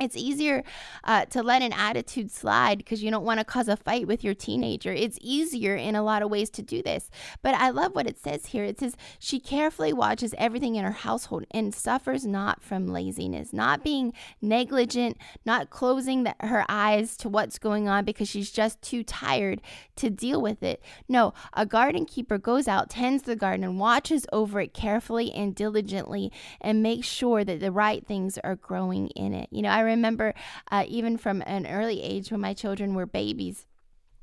it's 0.00 0.16
easier 0.16 0.62
uh, 1.02 1.24
to 1.26 1.42
let 1.42 1.60
an 1.60 1.72
attitude 1.72 2.30
slide 2.30 2.78
because 2.78 3.02
you 3.02 3.10
don't 3.10 3.24
want 3.24 3.40
to 3.40 3.44
cause 3.44 3.66
a 3.66 3.76
fight 3.76 4.06
with 4.06 4.22
your 4.22 4.34
teenager. 4.34 4.92
It's 4.92 5.18
easier 5.20 5.74
in 5.74 5.96
a 5.96 6.02
lot 6.02 6.22
of 6.22 6.30
ways 6.30 6.50
to 6.50 6.62
do 6.62 6.82
this. 6.82 7.10
But 7.42 7.54
I 7.56 7.70
love 7.70 7.96
what 7.96 8.06
it 8.06 8.18
says 8.18 8.46
here. 8.46 8.62
It 8.62 8.78
says, 8.78 8.96
She 9.18 9.40
carefully 9.40 9.92
watches 9.92 10.34
everything 10.38 10.76
in 10.76 10.84
her 10.84 10.92
household 10.92 11.46
and 11.50 11.74
suffers 11.74 12.24
not 12.24 12.62
from 12.62 12.86
laziness, 12.86 13.52
not 13.52 13.82
being 13.82 14.12
negligent, 14.40 15.16
not 15.44 15.70
closing 15.70 16.22
the, 16.22 16.34
her 16.40 16.64
eyes 16.68 17.16
to 17.16 17.28
what's 17.28 17.58
going 17.58 17.88
on 17.88 18.04
because 18.04 18.28
she's 18.28 18.52
just 18.52 18.80
too 18.80 19.02
tired 19.02 19.60
to 19.96 20.10
deal 20.10 20.40
with 20.40 20.62
it. 20.62 20.80
No, 21.08 21.34
a 21.54 21.66
garden 21.66 22.04
keeper 22.04 22.38
goes 22.38 22.68
out, 22.68 22.90
tends 22.90 23.24
the 23.24 23.34
garden, 23.34 23.64
and 23.64 23.80
watches 23.80 24.26
over 24.32 24.60
it 24.60 24.74
carefully 24.74 25.32
and 25.32 25.56
diligently 25.56 26.30
and 26.60 26.84
makes 26.84 27.08
sure 27.08 27.42
that 27.42 27.58
the 27.58 27.72
right 27.72 28.06
things 28.06 28.38
are 28.44 28.54
growing 28.54 29.08
in 29.08 29.34
it. 29.34 29.48
You 29.50 29.62
know, 29.62 29.70
I 29.70 29.87
remember 29.88 30.34
uh, 30.70 30.84
even 30.86 31.16
from 31.16 31.42
an 31.46 31.66
early 31.66 32.02
age 32.02 32.30
when 32.30 32.40
my 32.40 32.54
children 32.54 32.94
were 32.94 33.06
babies 33.06 33.66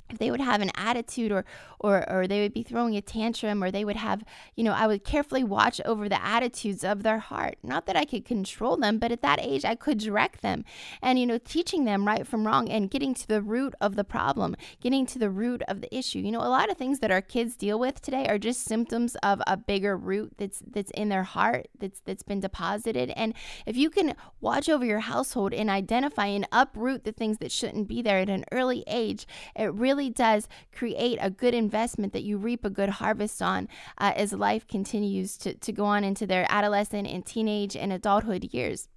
if 0.10 0.18
they 0.18 0.32
would 0.32 0.42
have 0.42 0.62
an 0.62 0.72
attitude 0.76 1.32
or 1.32 1.46
or 1.80 2.10
or 2.10 2.28
they 2.28 2.42
would 2.42 2.54
be 2.54 2.64
throwing 2.64 2.96
a 2.96 3.02
tantrum 3.02 3.64
or 3.64 3.72
they 3.72 3.84
would 3.84 3.96
have 3.96 4.24
you 4.56 4.64
know 4.64 4.72
i 4.72 4.88
would 4.88 5.04
carefully 5.04 5.44
watch 5.44 5.82
over 5.86 6.08
the 6.08 6.24
attitudes 6.24 6.84
of 6.84 7.04
their 7.04 7.20
heart. 7.20 7.58
Not 7.64 7.86
that 7.86 7.96
i 7.96 8.06
could 8.06 8.26
control 8.26 8.78
them 8.78 8.98
but 9.00 9.12
at 9.12 9.22
that 9.22 9.40
age 9.42 9.66
i 9.66 9.76
could 9.76 9.98
direct 9.98 10.42
them. 10.42 10.64
And 11.02 11.20
you 11.20 11.26
know 11.26 11.38
teaching 11.38 11.86
them 11.86 12.06
right 12.06 12.26
from 12.26 12.46
wrong 12.46 12.70
and 12.70 12.90
getting 12.90 13.14
to 13.16 13.28
the 13.28 13.42
root 13.42 13.74
of 13.82 13.96
the 13.96 14.04
problem 14.04 14.56
getting 14.82 15.06
to 15.08 15.20
the 15.20 15.30
root 15.30 15.62
of 15.68 15.82
the 15.82 15.96
issue. 15.96 16.20
You 16.20 16.32
know 16.32 16.42
a 16.42 16.50
lot 16.50 16.70
of 16.70 16.78
things 16.78 17.00
that 17.00 17.12
our 17.12 17.22
kids 17.22 17.56
deal 17.56 17.80
with 17.80 18.02
today 18.02 18.28
are 18.28 18.38
just 18.38 18.64
symptoms 18.64 19.16
of 19.24 19.42
a 19.48 19.58
bigger 19.58 19.98
root 19.98 20.34
that's 20.38 20.62
that's 20.66 20.92
in 20.92 21.10
their 21.10 21.24
heart 21.24 21.68
that's 21.80 22.02
that's 22.02 22.24
been 22.24 22.40
deposited. 22.40 23.12
And 23.16 23.34
if 23.66 23.76
you 23.76 23.90
can 23.90 24.16
watch 24.42 24.70
over 24.70 24.86
your 24.86 25.00
household 25.00 25.54
and 25.54 25.70
identify 25.70 26.28
and 26.28 26.48
uproot 26.52 27.04
the 27.04 27.12
things 27.12 27.40
that 27.40 27.52
shouldn't 27.52 27.88
be 27.88 28.02
there 28.02 28.20
at 28.20 28.30
an 28.30 28.46
early 28.52 28.84
age 28.88 29.26
it 29.56 29.74
really 29.74 29.95
really 29.96 30.10
does 30.10 30.48
create 30.74 31.18
a 31.22 31.30
good 31.30 31.54
investment 31.54 32.14
that 32.14 32.24
you 32.24 32.38
reap 32.38 32.66
a 32.66 32.70
good 32.70 32.90
harvest 32.90 33.42
on 33.42 33.68
uh, 33.98 34.12
as 34.16 34.34
life 34.34 34.68
continues 34.68 35.38
to, 35.38 35.54
to 35.54 35.72
go 35.72 35.86
on 35.86 36.04
into 36.04 36.28
their 36.28 36.46
adolescent 36.50 37.08
and 37.08 37.26
teenage 37.26 37.76
and 37.76 37.94
adulthood 37.94 38.54
years. 38.54 38.88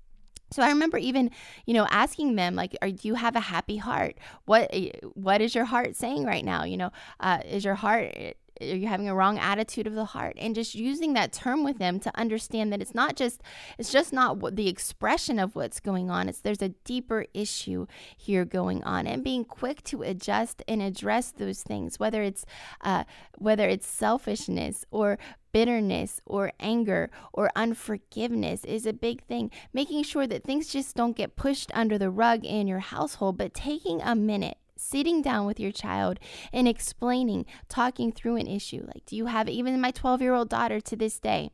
So 0.50 0.62
I 0.62 0.68
remember 0.70 0.96
even, 0.98 1.30
you 1.66 1.74
know, 1.74 1.86
asking 1.90 2.36
them 2.36 2.54
like, 2.54 2.74
"Are 2.80 2.90
do 2.90 3.06
you 3.06 3.14
have 3.16 3.36
a 3.36 3.40
happy 3.40 3.76
heart? 3.76 4.16
What 4.46 4.74
what 5.12 5.42
is 5.42 5.54
your 5.54 5.66
heart 5.66 5.94
saying 5.94 6.24
right 6.24 6.44
now? 6.44 6.64
You 6.64 6.78
know, 6.78 6.90
uh, 7.20 7.40
is 7.44 7.66
your 7.66 7.74
heart 7.74 8.14
are 8.60 8.76
you 8.76 8.88
having 8.88 9.08
a 9.08 9.14
wrong 9.14 9.38
attitude 9.38 9.86
of 9.86 9.94
the 9.94 10.04
heart? 10.04 10.36
And 10.38 10.54
just 10.54 10.74
using 10.74 11.12
that 11.14 11.32
term 11.32 11.64
with 11.64 11.78
them 11.78 12.00
to 12.00 12.18
understand 12.18 12.72
that 12.72 12.80
it's 12.80 12.94
not 12.94 13.16
just 13.16 13.42
it's 13.78 13.92
just 13.92 14.12
not 14.12 14.38
what 14.38 14.56
the 14.56 14.68
expression 14.68 15.38
of 15.38 15.54
what's 15.54 15.80
going 15.80 16.10
on. 16.10 16.28
It's 16.28 16.40
there's 16.40 16.62
a 16.62 16.70
deeper 16.70 17.26
issue 17.34 17.86
here 18.16 18.44
going 18.44 18.82
on. 18.84 19.06
And 19.06 19.24
being 19.24 19.44
quick 19.44 19.82
to 19.84 20.02
adjust 20.02 20.62
and 20.68 20.82
address 20.82 21.30
those 21.30 21.62
things 21.62 21.98
whether 21.98 22.22
it's 22.22 22.44
uh, 22.82 23.04
whether 23.36 23.68
it's 23.68 23.86
selfishness 23.86 24.84
or 24.90 25.18
bitterness 25.52 26.20
or 26.26 26.52
anger 26.60 27.10
or 27.32 27.50
unforgiveness 27.56 28.64
is 28.64 28.86
a 28.86 28.92
big 28.92 29.24
thing. 29.24 29.50
Making 29.72 30.02
sure 30.02 30.26
that 30.26 30.44
things 30.44 30.68
just 30.68 30.94
don't 30.96 31.16
get 31.16 31.36
pushed 31.36 31.70
under 31.74 31.98
the 31.98 32.10
rug 32.10 32.44
in 32.44 32.66
your 32.66 32.78
household, 32.80 33.38
but 33.38 33.54
taking 33.54 34.00
a 34.02 34.14
minute 34.14 34.58
sitting 34.78 35.22
down 35.22 35.46
with 35.46 35.60
your 35.60 35.72
child 35.72 36.18
and 36.52 36.68
explaining, 36.68 37.46
talking 37.68 38.12
through 38.12 38.36
an 38.36 38.46
issue. 38.46 38.84
Like, 38.86 39.04
do 39.06 39.16
you 39.16 39.26
have 39.26 39.48
even 39.48 39.80
my 39.80 39.90
12 39.90 40.22
year 40.22 40.34
old 40.34 40.48
daughter 40.48 40.80
to 40.80 40.96
this 40.96 41.18
day? 41.18 41.50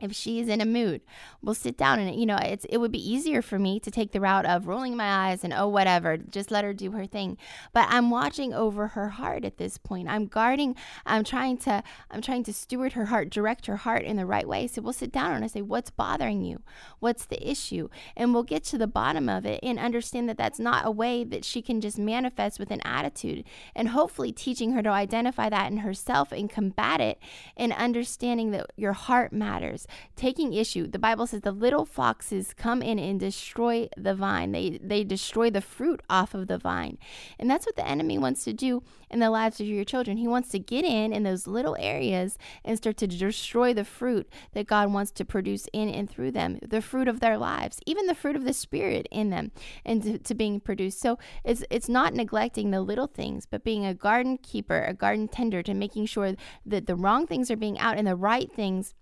If 0.00 0.14
she's 0.14 0.48
in 0.48 0.60
a 0.60 0.66
mood 0.66 1.00
we'll 1.42 1.54
sit 1.54 1.76
down 1.76 1.98
and 1.98 2.18
you 2.18 2.26
know 2.26 2.38
it's 2.42 2.64
it 2.66 2.78
would 2.78 2.92
be 2.92 3.12
easier 3.12 3.40
for 3.40 3.58
me 3.58 3.78
to 3.78 3.90
take 3.90 4.12
the 4.12 4.20
route 4.20 4.46
of 4.46 4.66
rolling 4.66 4.96
my 4.96 5.28
eyes 5.28 5.44
and 5.44 5.52
oh 5.52 5.68
whatever 5.68 6.16
just 6.16 6.50
let 6.50 6.64
her 6.64 6.72
do 6.72 6.90
her 6.92 7.06
thing. 7.06 7.36
But 7.72 7.86
i'm 7.90 8.10
watching 8.10 8.52
over 8.52 8.88
her 8.88 9.10
heart 9.10 9.44
at 9.44 9.58
this 9.58 9.78
point. 9.78 10.08
I'm 10.08 10.26
guarding 10.26 10.74
i'm 11.06 11.24
trying 11.24 11.58
to 11.58 11.82
i'm 12.10 12.20
trying 12.20 12.44
to 12.44 12.52
steward 12.52 12.94
her 12.94 13.06
heart 13.06 13.30
direct 13.30 13.66
her 13.66 13.76
heart 13.78 14.02
in 14.04 14.16
the 14.16 14.26
right 14.26 14.48
way. 14.48 14.66
So 14.66 14.82
we'll 14.82 14.92
sit 14.92 15.12
down 15.12 15.32
and 15.32 15.44
i 15.44 15.48
say 15.48 15.62
what's 15.62 15.90
bothering 15.90 16.42
you? 16.42 16.62
What's 16.98 17.24
the 17.24 17.48
issue? 17.48 17.88
And 18.16 18.34
we'll 18.34 18.42
get 18.42 18.64
to 18.64 18.78
the 18.78 18.86
bottom 18.86 19.28
of 19.28 19.46
it 19.46 19.60
and 19.62 19.78
understand 19.78 20.28
that 20.28 20.38
that's 20.38 20.58
not 20.58 20.86
a 20.86 20.90
way 20.90 21.24
that 21.24 21.44
she 21.44 21.62
can 21.62 21.80
just 21.80 21.98
manifest 21.98 22.58
with 22.58 22.70
an 22.70 22.80
attitude 22.84 23.44
and 23.74 23.88
hopefully 23.88 24.32
teaching 24.32 24.72
her 24.72 24.82
to 24.82 24.88
identify 24.88 25.48
that 25.48 25.70
in 25.70 25.78
herself 25.78 26.32
and 26.32 26.50
combat 26.50 27.00
it 27.00 27.18
and 27.56 27.72
understanding 27.72 28.50
that 28.50 28.70
your 28.76 28.92
heart 28.92 29.32
matters 29.32 29.83
taking 30.16 30.52
issue. 30.52 30.86
The 30.86 30.98
Bible 30.98 31.26
says 31.26 31.42
the 31.42 31.52
little 31.52 31.84
foxes 31.84 32.54
come 32.54 32.82
in 32.82 32.98
and 32.98 33.18
destroy 33.18 33.88
the 33.96 34.14
vine. 34.14 34.52
They 34.52 34.78
they 34.82 35.04
destroy 35.04 35.50
the 35.50 35.60
fruit 35.60 36.02
off 36.08 36.34
of 36.34 36.46
the 36.46 36.58
vine. 36.58 36.98
And 37.38 37.50
that's 37.50 37.66
what 37.66 37.76
the 37.76 37.86
enemy 37.86 38.18
wants 38.18 38.44
to 38.44 38.52
do 38.52 38.82
in 39.10 39.20
the 39.20 39.30
lives 39.30 39.60
of 39.60 39.66
your 39.66 39.84
children. 39.84 40.16
He 40.16 40.28
wants 40.28 40.48
to 40.50 40.58
get 40.58 40.84
in 40.84 41.12
in 41.12 41.22
those 41.22 41.46
little 41.46 41.76
areas 41.78 42.36
and 42.64 42.76
start 42.76 42.96
to 42.98 43.06
destroy 43.06 43.72
the 43.72 43.84
fruit 43.84 44.28
that 44.52 44.66
God 44.66 44.92
wants 44.92 45.10
to 45.12 45.24
produce 45.24 45.68
in 45.72 45.88
and 45.88 46.10
through 46.10 46.32
them, 46.32 46.58
the 46.66 46.82
fruit 46.82 47.08
of 47.08 47.20
their 47.20 47.38
lives, 47.38 47.80
even 47.86 48.06
the 48.06 48.14
fruit 48.14 48.36
of 48.36 48.44
the 48.44 48.52
spirit 48.52 49.06
in 49.10 49.30
them 49.30 49.52
and 49.84 50.02
to, 50.02 50.18
to 50.18 50.34
being 50.34 50.60
produced. 50.60 51.00
So 51.00 51.18
it's 51.44 51.64
it's 51.70 51.88
not 51.88 52.14
neglecting 52.14 52.70
the 52.70 52.80
little 52.80 53.06
things, 53.06 53.46
but 53.46 53.64
being 53.64 53.84
a 53.84 53.94
garden 53.94 54.38
keeper, 54.38 54.82
a 54.82 54.94
garden 54.94 55.28
tender 55.28 55.62
to 55.62 55.74
making 55.74 56.06
sure 56.06 56.34
that 56.66 56.86
the 56.86 56.96
wrong 56.96 57.26
things 57.26 57.50
are 57.50 57.56
being 57.56 57.78
out 57.78 57.96
and 57.96 58.06
the 58.06 58.16
right 58.16 58.50
things 58.50 58.94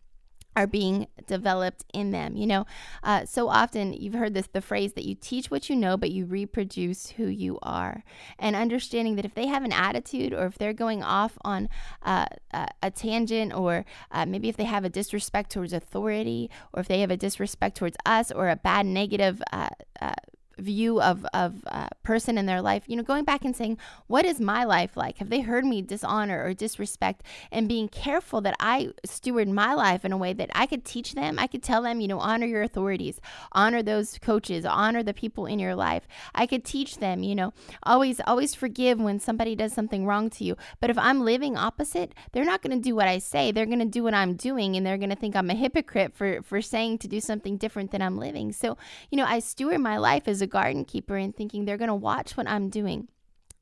are 0.57 0.67
being 0.67 1.07
developed 1.27 1.85
in 1.93 2.11
them. 2.11 2.37
You 2.37 2.47
know, 2.47 2.67
uh, 3.03 3.25
so 3.25 3.49
often 3.49 3.93
you've 3.93 4.15
heard 4.15 4.35
this 4.35 4.49
the 4.49 4.61
phrase 4.61 4.93
that 4.95 5.05
you 5.05 5.15
teach 5.15 5.51
what 5.51 5.71
you 5.71 5.77
know, 5.77 5.97
but 5.97 6.11
you 6.11 6.25
reproduce 6.27 7.11
who 7.11 7.27
you 7.27 7.59
are. 7.63 8.05
And 8.39 8.57
understanding 8.57 9.17
that 9.17 9.25
if 9.25 9.35
they 9.35 9.47
have 9.47 9.65
an 9.65 9.73
attitude 9.73 10.33
or 10.33 10.47
if 10.47 10.59
they're 10.59 10.73
going 10.73 11.03
off 11.03 11.39
on 11.43 11.69
uh, 12.03 12.27
a, 12.53 12.69
a, 12.83 12.91
tangent 12.91 13.55
or 13.55 13.85
uh, 14.11 14.27
maybe 14.27 14.49
if 14.49 14.57
they 14.57 14.65
have 14.65 14.85
a 14.85 14.89
disrespect 14.89 15.51
towards 15.51 15.73
authority 15.73 16.51
or 16.73 16.81
if 16.81 16.89
they 16.89 17.01
have 17.01 17.11
a 17.11 17.17
disrespect 17.17 17.77
towards 17.77 17.97
us 18.05 18.31
or 18.31 18.49
a 18.49 18.57
bad 18.57 18.87
negative 18.87 19.43
uh, 19.53 19.69
uh, 20.01 20.15
view 20.59 21.01
of 21.01 21.27
of 21.33 21.65
a 21.67 21.89
person 22.03 22.39
in 22.39 22.47
their 22.47 22.63
life 22.63 22.85
you 22.87 22.97
know 22.97 23.03
going 23.03 23.25
back 23.25 23.45
and 23.45 23.57
saying 23.57 23.79
what 24.07 24.25
is 24.25 24.41
my 24.41 24.65
life 24.65 24.97
like? 24.97 25.19
Have 25.19 25.31
they 25.31 25.41
heard 25.41 25.65
me 25.65 25.83
dishonor 25.83 26.45
or 26.45 26.55
disrespect? 26.55 27.23
And 27.51 27.69
being 27.69 27.89
careful 27.89 28.41
that 28.43 28.55
i 28.61 28.91
steward 29.05 29.49
my 29.49 29.75
life 29.75 30.05
in 30.05 30.13
a 30.13 30.17
way 30.17 30.33
that 30.33 30.51
i 30.55 30.67
could 30.67 30.85
teach 30.85 31.15
them 31.15 31.39
i 31.39 31.47
could 31.47 31.63
tell 31.63 31.83
them 31.83 32.01
you 32.01 32.09
know 32.09 32.19
honor 32.19 32.47
your 32.47 32.63
authorities 32.63 33.21
honor 33.53 33.83
those 33.83 34.19
coaches 34.19 34.65
honor 34.65 35.03
the 35.03 35.15
people 35.15 35.47
in 35.47 35.59
your 35.59 35.75
life. 35.75 36.07
I 36.35 36.47
could 36.47 36.65
teach 36.65 36.99
them 36.99 37.23
you 37.23 37.35
know 37.35 37.53
always 37.83 38.21
always 38.27 38.55
forgive 38.55 39.01
when 39.01 39.21
somebody 39.21 39.55
does 39.55 39.73
something 39.73 40.07
wrong 40.07 40.31
to 40.31 40.45
you. 40.45 40.57
But 40.81 40.91
if 40.91 40.99
i'm 40.99 41.21
living 41.21 41.57
opposite 41.57 42.15
they're 42.33 42.45
not 42.45 42.63
going 42.63 42.77
to 42.77 42.83
do 42.83 42.95
what 42.95 43.09
i 43.09 43.19
say. 43.19 43.51
They're 43.53 43.67
going 43.67 43.79
to 43.79 43.85
do 43.85 44.03
what 44.03 44.15
i'm 44.15 44.35
doing 44.35 44.77
and 44.77 44.85
they're 44.85 44.99
going 44.99 45.11
to 45.11 45.17
think 45.17 45.37
i'm 45.37 45.51
a 45.51 45.55
hypocrite 45.55 46.13
for 46.15 46.43
for 46.43 46.61
saying 46.61 46.99
to 46.99 47.09
do 47.09 47.21
something 47.21 47.57
different 47.57 47.91
than 47.91 48.03
i'm 48.03 48.19
living. 48.19 48.53
So 48.53 48.77
you 49.11 49.17
know 49.17 49.25
i 49.25 49.39
steward 49.39 49.81
my 49.81 49.97
life 49.97 50.29
as 50.29 50.42
a 50.43 50.47
garden 50.47 50.85
keeper 50.85 51.17
and 51.17 51.35
thinking 51.35 51.65
they're 51.65 51.79
going 51.79 51.89
to 51.89 51.95
watch 51.95 52.37
what 52.37 52.49
I'm 52.49 52.69
doing 52.69 53.09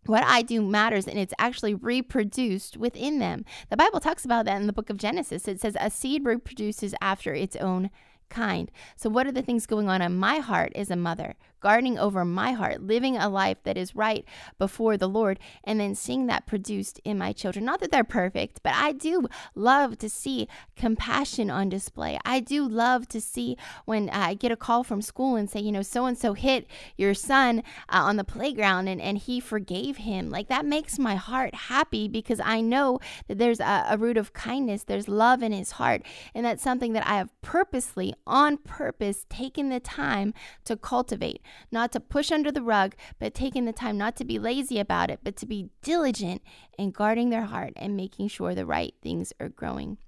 what 0.07 0.25
I 0.25 0.43
do 0.43 0.63
matters 0.63 1.07
and 1.07 1.19
it's 1.19 1.35
actually 1.39 1.75
reproduced 1.75 2.77
within 2.77 3.19
them. 3.19 3.45
The 3.69 3.77
Bible 3.77 4.01
talks 4.01 4.25
about 4.25 4.47
that 4.47 4.61
in 4.61 4.67
the 4.67 4.73
book 4.73 4.91
of 4.91 4.97
Genesis. 4.97 5.47
It 5.47 5.61
says 5.61 5.77
a 5.79 5.91
seed 5.91 6.25
reproduces 6.25 6.95
after 7.01 7.35
its 7.35 7.57
own 7.57 7.91
kind. 8.29 8.71
So, 8.97 9.11
what 9.11 9.27
are 9.27 9.33
the 9.33 9.43
things 9.43 9.67
going 9.67 9.89
on 9.89 10.01
in 10.01 10.17
my 10.17 10.39
heart 10.39 10.73
as 10.75 10.91
a 10.91 10.97
mother? 10.97 11.35
Guarding 11.61 11.99
over 11.99 12.25
my 12.25 12.53
heart, 12.53 12.83
living 12.83 13.17
a 13.17 13.29
life 13.29 13.59
that 13.65 13.77
is 13.77 13.95
right 13.95 14.25
before 14.59 14.97
the 14.97 15.09
Lord, 15.09 15.39
and 15.65 15.79
then 15.79 15.95
seeing 15.95 16.27
that 16.27 16.47
produced 16.47 17.01
in 17.05 17.19
my 17.19 17.33
children. 17.33 17.65
Not 17.65 17.81
that 17.81 17.91
they're 17.91 18.05
perfect, 18.05 18.61
but 18.63 18.75
I 18.75 18.93
do 18.93 19.27
love 19.55 19.99
to 19.99 20.09
see 20.09 20.49
compassion 20.77 21.51
on 21.51 21.69
display. 21.69 22.19
I 22.25 22.41
do 22.41 22.67
love 22.67 23.09
to 23.09 23.21
see 23.21 23.57
when 23.85 24.09
I 24.11 24.35
get 24.35 24.53
a 24.53 24.57
call 24.57 24.85
from 24.85 25.03
school 25.03 25.37
and 25.37 25.49
say, 25.49 25.61
you 25.61 25.73
know, 25.73 25.83
so 25.83 26.07
and 26.07 26.17
so 26.17 26.33
hit 26.33 26.67
your 26.97 27.15
son 27.15 27.63
uh, 27.89 28.03
on 28.03 28.17
the 28.17 28.25
playground 28.25 28.89
and, 28.89 29.01
and 29.01 29.19
he 29.19 29.41
forgave 29.41 29.99
him. 29.99 30.31
Like 30.31 30.49
that 30.49 30.65
makes 30.65 30.99
my 30.99 31.17
heart 31.17 31.55
happy 31.55 32.09
because 32.09 32.41
I 32.41 32.61
know 32.61 33.01
that 33.29 33.39
there's 33.39 33.61
a, 33.61 33.87
a 33.91 33.99
root 33.99 34.17
of 34.17 34.33
kindness, 34.33 34.85
there's 34.85 35.09
love 35.09 35.43
in 35.43 35.53
his 35.53 35.73
heart. 35.73 36.03
And 36.35 36.45
that's 36.45 36.63
something 36.63 36.93
that 36.95 37.07
I 37.07 37.17
have 37.17 37.31
purposely 37.43 38.15
on 38.27 38.57
purpose 38.57 39.27
taken 39.29 39.69
the 39.69 39.81
time 39.81 40.35
to 40.65 40.77
cultivate, 40.77 41.43
not 41.71 41.93
to 41.93 42.01
push 42.01 42.31
under 42.31 42.51
the 42.51 42.63
rug, 42.63 42.95
but 43.19 43.35
taking 43.35 43.65
the 43.65 43.73
time 43.73 43.99
not 43.99 44.17
to 44.17 44.25
be 44.25 44.39
lazy 44.39 44.79
about 44.79 45.11
it, 45.11 45.21
but 45.23 45.37
to 45.37 45.47
be 45.47 45.71
diligent 45.83 46.43
in 46.79 46.91
guarding 46.91 47.31
their 47.31 47.45
heart 47.45 47.73
and 47.77 47.97
making 47.97 48.29
sure 48.29 48.55
the 48.55 48.67
right 48.67 48.95
things 49.03 49.33
are 49.41 49.49
growing. 49.49 49.99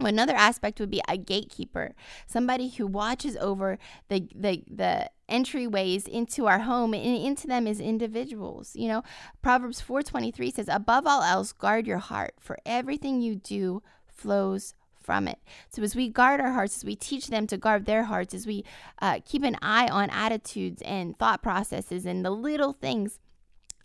Another 0.00 0.34
aspect 0.34 0.80
would 0.80 0.90
be 0.90 1.02
a 1.08 1.16
gatekeeper, 1.16 1.94
somebody 2.26 2.68
who 2.68 2.86
watches 2.86 3.36
over 3.36 3.78
the 4.08 4.28
the 4.34 4.64
the 4.68 5.10
entryways 5.28 6.08
into 6.08 6.46
our 6.46 6.60
home 6.60 6.92
and 6.94 7.16
into 7.16 7.46
them 7.46 7.66
as 7.66 7.80
individuals. 7.80 8.74
You 8.74 8.88
know, 8.88 9.02
Proverbs 9.42 9.80
4:23 9.80 10.50
says, 10.50 10.68
"Above 10.68 11.06
all 11.06 11.22
else, 11.22 11.52
guard 11.52 11.86
your 11.86 11.98
heart, 11.98 12.34
for 12.40 12.58
everything 12.66 13.20
you 13.20 13.36
do 13.36 13.82
flows 14.06 14.74
from 15.02 15.28
it. 15.28 15.38
So, 15.68 15.82
as 15.82 15.94
we 15.94 16.08
guard 16.08 16.40
our 16.40 16.52
hearts, 16.52 16.78
as 16.78 16.84
we 16.84 16.96
teach 16.96 17.28
them 17.28 17.46
to 17.48 17.56
guard 17.56 17.86
their 17.86 18.04
hearts, 18.04 18.34
as 18.34 18.46
we 18.46 18.64
uh, 19.00 19.20
keep 19.24 19.42
an 19.42 19.56
eye 19.62 19.88
on 19.88 20.10
attitudes 20.10 20.82
and 20.82 21.18
thought 21.18 21.42
processes 21.42 22.06
and 22.06 22.24
the 22.24 22.30
little 22.30 22.72
things 22.72 23.18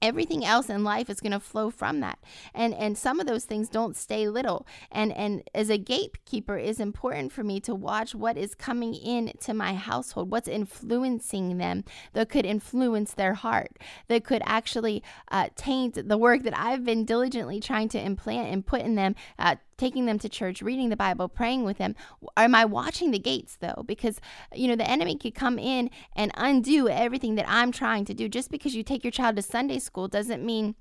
everything 0.01 0.45
else 0.45 0.69
in 0.69 0.83
life 0.83 1.09
is 1.09 1.19
going 1.19 1.31
to 1.31 1.39
flow 1.39 1.69
from 1.69 1.99
that 1.99 2.19
and 2.53 2.73
and 2.73 2.97
some 2.97 3.19
of 3.19 3.27
those 3.27 3.45
things 3.45 3.69
don't 3.69 3.95
stay 3.95 4.27
little 4.27 4.65
and 4.91 5.11
and 5.13 5.43
as 5.55 5.69
a 5.69 5.77
gatekeeper 5.77 6.57
is 6.57 6.79
important 6.79 7.31
for 7.31 7.43
me 7.43 7.59
to 7.59 7.73
watch 7.73 8.13
what 8.13 8.37
is 8.37 8.53
coming 8.53 8.93
in 8.93 9.31
to 9.39 9.53
my 9.53 9.73
household 9.73 10.31
what's 10.31 10.47
influencing 10.47 11.57
them 11.57 11.83
that 12.13 12.29
could 12.29 12.45
influence 12.45 13.13
their 13.13 13.33
heart 13.33 13.77
that 14.07 14.23
could 14.23 14.41
actually 14.45 15.03
uh, 15.31 15.47
taint 15.55 16.07
the 16.07 16.17
work 16.17 16.43
that 16.43 16.57
i've 16.57 16.85
been 16.85 17.05
diligently 17.05 17.59
trying 17.59 17.89
to 17.89 17.99
implant 17.99 18.51
and 18.51 18.65
put 18.65 18.81
in 18.81 18.95
them 18.95 19.15
uh, 19.39 19.55
taking 19.77 20.05
them 20.05 20.19
to 20.19 20.29
church, 20.29 20.61
reading 20.61 20.89
the 20.89 20.97
Bible, 20.97 21.29
praying 21.29 21.63
with 21.63 21.77
them? 21.77 21.95
Am 22.35 22.55
I 22.55 22.65
watching 22.65 23.11
the 23.11 23.19
gates 23.19 23.57
though? 23.59 23.83
Because, 23.85 24.19
you 24.53 24.67
know, 24.67 24.75
the 24.75 24.89
enemy 24.89 25.17
could 25.17 25.35
come 25.35 25.59
in 25.59 25.89
and 26.15 26.31
undo 26.35 26.89
everything 26.89 27.35
that 27.35 27.45
I'm 27.47 27.71
trying 27.71 28.05
to 28.05 28.13
do. 28.13 28.27
Just 28.29 28.51
because 28.51 28.75
you 28.75 28.83
take 28.83 29.03
your 29.03 29.11
child 29.11 29.35
to 29.35 29.41
Sunday 29.41 29.79
school 29.79 30.07
doesn't 30.07 30.45
mean 30.45 30.75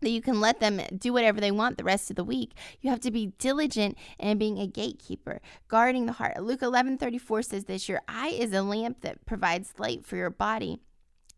that 0.00 0.10
you 0.10 0.20
can 0.20 0.40
let 0.40 0.60
them 0.60 0.80
do 0.96 1.12
whatever 1.12 1.40
they 1.40 1.50
want 1.50 1.76
the 1.76 1.84
rest 1.84 2.10
of 2.10 2.16
the 2.16 2.24
week. 2.24 2.52
You 2.80 2.90
have 2.90 3.00
to 3.00 3.10
be 3.10 3.32
diligent 3.38 3.96
in 4.18 4.38
being 4.38 4.58
a 4.58 4.66
gatekeeper, 4.66 5.40
guarding 5.66 6.06
the 6.06 6.12
heart. 6.12 6.42
Luke 6.42 6.62
11 6.62 6.98
34 6.98 7.42
says 7.42 7.64
this 7.64 7.88
Your 7.88 8.00
eye 8.08 8.28
is 8.28 8.52
a 8.52 8.62
lamp 8.62 9.00
that 9.00 9.26
provides 9.26 9.74
light 9.78 10.04
for 10.04 10.16
your 10.16 10.30
body. 10.30 10.78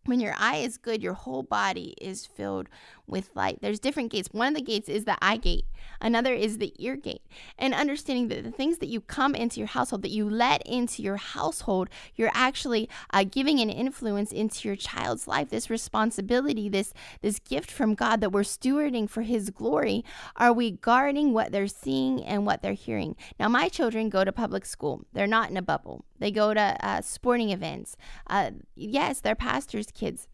When 0.06 0.20
your 0.20 0.34
eye 0.38 0.56
is 0.56 0.78
good, 0.78 1.02
your 1.02 1.12
whole 1.12 1.42
body 1.42 1.94
is 2.00 2.24
filled 2.24 2.68
with 3.06 3.30
light. 3.34 3.58
There's 3.60 3.78
different 3.78 4.10
gates. 4.10 4.30
One 4.32 4.48
of 4.48 4.54
the 4.54 4.62
gates 4.62 4.88
is 4.88 5.04
the 5.04 5.18
eye 5.22 5.36
gate, 5.36 5.66
another 6.00 6.32
is 6.32 6.56
the 6.56 6.72
ear 6.78 6.96
gate. 6.96 7.20
And 7.58 7.74
understanding 7.74 8.28
that 8.28 8.42
the 8.42 8.50
things 8.50 8.78
that 8.78 8.88
you 8.88 9.02
come 9.02 9.34
into 9.34 9.60
your 9.60 9.66
household, 9.66 10.00
that 10.02 10.10
you 10.10 10.28
let 10.28 10.66
into 10.66 11.02
your 11.02 11.16
household, 11.16 11.90
you're 12.14 12.30
actually 12.32 12.88
uh, 13.12 13.24
giving 13.24 13.60
an 13.60 13.68
influence 13.68 14.32
into 14.32 14.68
your 14.68 14.76
child's 14.76 15.28
life. 15.28 15.50
This 15.50 15.68
responsibility, 15.68 16.70
this 16.70 16.94
this 17.20 17.38
gift 17.38 17.70
from 17.70 17.94
God 17.94 18.22
that 18.22 18.32
we're 18.32 18.40
stewarding 18.40 19.08
for 19.08 19.22
His 19.22 19.50
glory. 19.50 20.02
Are 20.36 20.52
we 20.52 20.70
guarding 20.70 21.34
what 21.34 21.52
they're 21.52 21.68
seeing 21.68 22.24
and 22.24 22.46
what 22.46 22.62
they're 22.62 22.72
hearing? 22.72 23.16
Now, 23.38 23.48
my 23.48 23.68
children 23.68 24.08
go 24.08 24.24
to 24.24 24.32
public 24.32 24.64
school. 24.64 25.04
They're 25.12 25.26
not 25.26 25.50
in 25.50 25.58
a 25.58 25.62
bubble. 25.62 26.04
They 26.20 26.30
go 26.30 26.54
to 26.54 26.76
uh, 26.86 27.00
sporting 27.00 27.50
events. 27.50 27.96
Uh, 28.28 28.52
yes, 28.76 29.20
they're 29.20 29.34
pastors' 29.34 29.90
kids 29.90 30.28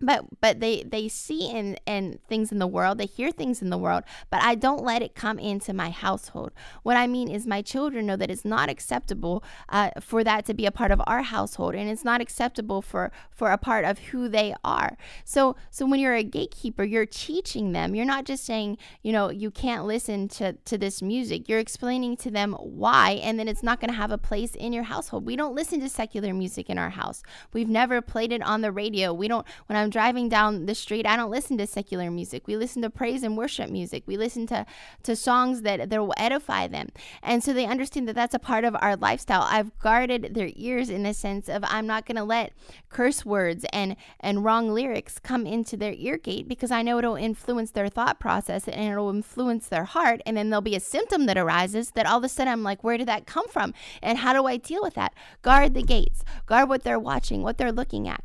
but 0.00 0.24
but 0.40 0.60
they 0.60 0.82
they 0.84 1.08
see 1.08 1.50
and 1.50 1.80
and 1.86 2.18
things 2.28 2.52
in 2.52 2.58
the 2.58 2.66
world 2.66 2.98
they 2.98 3.06
hear 3.06 3.30
things 3.30 3.60
in 3.60 3.70
the 3.70 3.78
world 3.78 4.04
but 4.30 4.40
i 4.42 4.54
don't 4.54 4.82
let 4.82 5.02
it 5.02 5.14
come 5.14 5.38
into 5.38 5.72
my 5.72 5.90
household. 5.90 6.52
What 6.82 6.96
i 6.96 7.06
mean 7.06 7.30
is 7.30 7.46
my 7.46 7.62
children 7.62 8.06
know 8.06 8.16
that 8.16 8.30
it's 8.30 8.44
not 8.44 8.68
acceptable 8.68 9.42
uh, 9.68 9.90
for 10.00 10.22
that 10.24 10.44
to 10.46 10.54
be 10.54 10.66
a 10.66 10.70
part 10.70 10.90
of 10.90 11.00
our 11.06 11.22
household 11.22 11.74
and 11.74 11.90
it's 11.90 12.04
not 12.04 12.20
acceptable 12.20 12.80
for 12.82 13.10
for 13.30 13.50
a 13.50 13.58
part 13.58 13.84
of 13.84 13.98
who 13.98 14.28
they 14.28 14.54
are. 14.64 14.96
So 15.24 15.56
so 15.70 15.86
when 15.86 16.00
you're 16.00 16.14
a 16.14 16.22
gatekeeper 16.22 16.84
you're 16.84 17.06
teaching 17.06 17.72
them. 17.72 17.94
You're 17.94 18.04
not 18.04 18.24
just 18.24 18.44
saying 18.44 18.78
you 19.02 19.12
know 19.12 19.30
you 19.30 19.50
can't 19.50 19.84
listen 19.84 20.28
to 20.28 20.52
to 20.52 20.78
this 20.78 21.02
music. 21.02 21.48
You're 21.48 21.58
explaining 21.58 22.16
to 22.18 22.30
them 22.30 22.54
why 22.54 23.20
and 23.22 23.38
then 23.38 23.48
it's 23.48 23.62
not 23.62 23.80
going 23.80 23.90
to 23.90 23.96
have 23.96 24.12
a 24.12 24.18
place 24.18 24.54
in 24.54 24.72
your 24.72 24.84
household. 24.84 25.26
We 25.26 25.36
don't 25.36 25.54
listen 25.54 25.80
to 25.80 25.88
secular 25.88 26.32
music 26.32 26.70
in 26.70 26.78
our 26.78 26.90
house. 26.90 27.22
We've 27.52 27.68
never 27.68 28.00
played 28.00 28.32
it 28.32 28.42
on 28.42 28.60
the 28.60 28.72
radio. 28.72 29.12
We 29.12 29.28
don't 29.28 29.46
when 29.66 29.76
i'm 29.76 29.87
I'm 29.88 29.90
driving 29.90 30.28
down 30.28 30.66
the 30.66 30.74
street, 30.74 31.06
I 31.06 31.16
don't 31.16 31.30
listen 31.30 31.56
to 31.56 31.66
secular 31.66 32.10
music. 32.10 32.46
We 32.46 32.58
listen 32.58 32.82
to 32.82 32.90
praise 32.90 33.22
and 33.22 33.38
worship 33.38 33.70
music. 33.70 34.02
We 34.04 34.18
listen 34.18 34.46
to, 34.48 34.66
to 35.04 35.16
songs 35.16 35.62
that, 35.62 35.88
that 35.88 35.98
will 35.98 36.12
edify 36.18 36.66
them. 36.66 36.88
And 37.22 37.42
so 37.42 37.54
they 37.54 37.64
understand 37.64 38.06
that 38.06 38.14
that's 38.14 38.34
a 38.34 38.38
part 38.38 38.64
of 38.64 38.76
our 38.82 38.96
lifestyle. 38.96 39.46
I've 39.48 39.78
guarded 39.78 40.34
their 40.34 40.50
ears 40.56 40.90
in 40.90 41.04
the 41.04 41.14
sense 41.14 41.48
of 41.48 41.64
I'm 41.66 41.86
not 41.86 42.04
going 42.04 42.16
to 42.16 42.22
let 42.22 42.52
curse 42.90 43.24
words 43.24 43.64
and, 43.72 43.96
and 44.20 44.44
wrong 44.44 44.68
lyrics 44.68 45.18
come 45.18 45.46
into 45.46 45.74
their 45.74 45.94
ear 45.96 46.18
gate 46.18 46.48
because 46.48 46.70
I 46.70 46.82
know 46.82 46.98
it'll 46.98 47.16
influence 47.16 47.70
their 47.70 47.88
thought 47.88 48.20
process 48.20 48.68
and 48.68 48.92
it'll 48.92 49.08
influence 49.08 49.68
their 49.68 49.84
heart. 49.84 50.20
And 50.26 50.36
then 50.36 50.50
there'll 50.50 50.60
be 50.60 50.76
a 50.76 50.80
symptom 50.80 51.24
that 51.24 51.38
arises 51.38 51.92
that 51.92 52.04
all 52.04 52.18
of 52.18 52.24
a 52.24 52.28
sudden 52.28 52.52
I'm 52.52 52.62
like, 52.62 52.84
where 52.84 52.98
did 52.98 53.08
that 53.08 53.24
come 53.24 53.48
from? 53.48 53.72
And 54.02 54.18
how 54.18 54.34
do 54.34 54.44
I 54.44 54.58
deal 54.58 54.82
with 54.82 54.96
that? 54.96 55.14
Guard 55.40 55.72
the 55.72 55.82
gates, 55.82 56.26
guard 56.44 56.68
what 56.68 56.82
they're 56.82 56.98
watching, 56.98 57.42
what 57.42 57.56
they're 57.56 57.72
looking 57.72 58.06
at. 58.06 58.22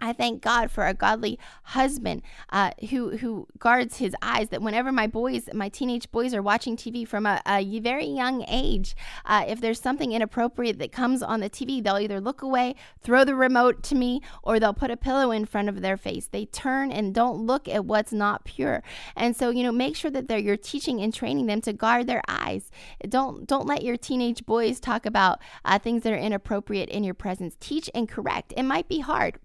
I 0.00 0.12
thank 0.12 0.42
God 0.42 0.70
for 0.70 0.86
a 0.86 0.94
godly 0.94 1.38
husband 1.64 2.22
uh, 2.50 2.70
who 2.90 3.16
who 3.18 3.46
guards 3.58 3.98
his 3.98 4.14
eyes. 4.22 4.48
That 4.48 4.62
whenever 4.62 4.92
my 4.92 5.06
boys, 5.06 5.48
my 5.52 5.68
teenage 5.68 6.10
boys, 6.10 6.34
are 6.34 6.42
watching 6.42 6.76
TV 6.76 7.06
from 7.06 7.26
a, 7.26 7.40
a 7.46 7.80
very 7.80 8.06
young 8.06 8.44
age, 8.48 8.96
uh, 9.24 9.44
if 9.46 9.60
there's 9.60 9.80
something 9.80 10.12
inappropriate 10.12 10.78
that 10.78 10.92
comes 10.92 11.22
on 11.22 11.40
the 11.40 11.50
TV, 11.50 11.82
they'll 11.82 11.98
either 11.98 12.20
look 12.20 12.42
away, 12.42 12.74
throw 13.02 13.24
the 13.24 13.34
remote 13.34 13.82
to 13.84 13.94
me, 13.94 14.20
or 14.42 14.58
they'll 14.58 14.74
put 14.74 14.90
a 14.90 14.96
pillow 14.96 15.30
in 15.30 15.44
front 15.44 15.68
of 15.68 15.82
their 15.82 15.96
face. 15.96 16.28
They 16.28 16.46
turn 16.46 16.90
and 16.90 17.14
don't 17.14 17.46
look 17.46 17.68
at 17.68 17.84
what's 17.84 18.12
not 18.12 18.44
pure. 18.44 18.82
And 19.16 19.36
so 19.36 19.50
you 19.50 19.62
know, 19.62 19.72
make 19.72 19.96
sure 19.96 20.10
that 20.10 20.28
they're 20.28 20.38
you're 20.38 20.56
teaching 20.56 21.00
and 21.00 21.12
training 21.12 21.46
them 21.46 21.60
to 21.62 21.72
guard 21.72 22.06
their 22.06 22.22
eyes. 22.28 22.70
Don't 23.08 23.46
don't 23.46 23.66
let 23.66 23.82
your 23.82 23.96
teenage 23.96 24.46
boys 24.46 24.80
talk 24.80 25.06
about 25.06 25.40
uh, 25.64 25.78
things 25.78 26.02
that 26.02 26.12
are 26.12 26.16
inappropriate 26.16 26.88
in 26.88 27.04
your 27.04 27.14
presence. 27.14 27.56
Teach 27.60 27.90
and 27.94 28.08
correct. 28.08 28.52
It 28.56 28.62
might 28.62 28.88
be 28.88 29.00
hard. 29.00 29.38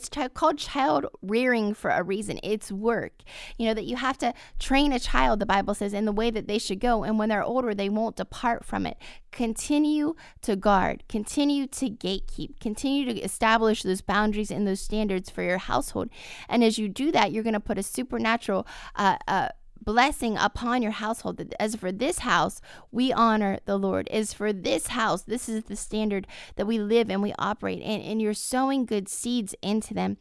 It's 0.00 0.32
called 0.34 0.58
child 0.58 1.06
rearing 1.22 1.74
for 1.74 1.90
a 1.90 2.02
reason. 2.02 2.40
It's 2.42 2.72
work. 2.72 3.22
You 3.58 3.66
know, 3.66 3.74
that 3.74 3.84
you 3.84 3.96
have 3.96 4.16
to 4.18 4.32
train 4.58 4.92
a 4.92 4.98
child, 4.98 5.40
the 5.40 5.46
Bible 5.46 5.74
says, 5.74 5.92
in 5.92 6.04
the 6.04 6.12
way 6.12 6.30
that 6.30 6.46
they 6.46 6.58
should 6.58 6.80
go. 6.80 7.04
And 7.04 7.18
when 7.18 7.28
they're 7.28 7.42
older, 7.42 7.74
they 7.74 7.88
won't 7.88 8.16
depart 8.16 8.64
from 8.64 8.86
it. 8.86 8.96
Continue 9.30 10.14
to 10.42 10.56
guard, 10.56 11.04
continue 11.08 11.66
to 11.66 11.90
gatekeep, 11.90 12.58
continue 12.60 13.04
to 13.04 13.20
establish 13.20 13.82
those 13.82 14.00
boundaries 14.00 14.50
and 14.50 14.66
those 14.66 14.80
standards 14.80 15.30
for 15.30 15.42
your 15.42 15.58
household. 15.58 16.08
And 16.48 16.64
as 16.64 16.78
you 16.78 16.88
do 16.88 17.12
that, 17.12 17.32
you're 17.32 17.44
going 17.44 17.52
to 17.54 17.60
put 17.60 17.78
a 17.78 17.82
supernatural, 17.82 18.66
uh, 18.96 19.16
uh, 19.28 19.48
blessing 19.80 20.36
upon 20.36 20.82
your 20.82 20.92
household. 20.92 21.40
As 21.58 21.76
for 21.76 21.92
this 21.92 22.20
house, 22.20 22.60
we 22.90 23.12
honor 23.12 23.58
the 23.64 23.76
Lord. 23.76 24.08
As 24.08 24.32
for 24.32 24.52
this 24.52 24.88
house, 24.88 25.22
this 25.22 25.48
is 25.48 25.64
the 25.64 25.76
standard 25.76 26.26
that 26.56 26.66
we 26.66 26.78
live 26.78 27.10
and 27.10 27.22
we 27.22 27.34
operate 27.38 27.80
in. 27.80 28.00
And 28.00 28.20
you're 28.20 28.34
sowing 28.34 28.84
good 28.84 29.08
seeds 29.08 29.54
into 29.62 29.94
them 29.94 30.18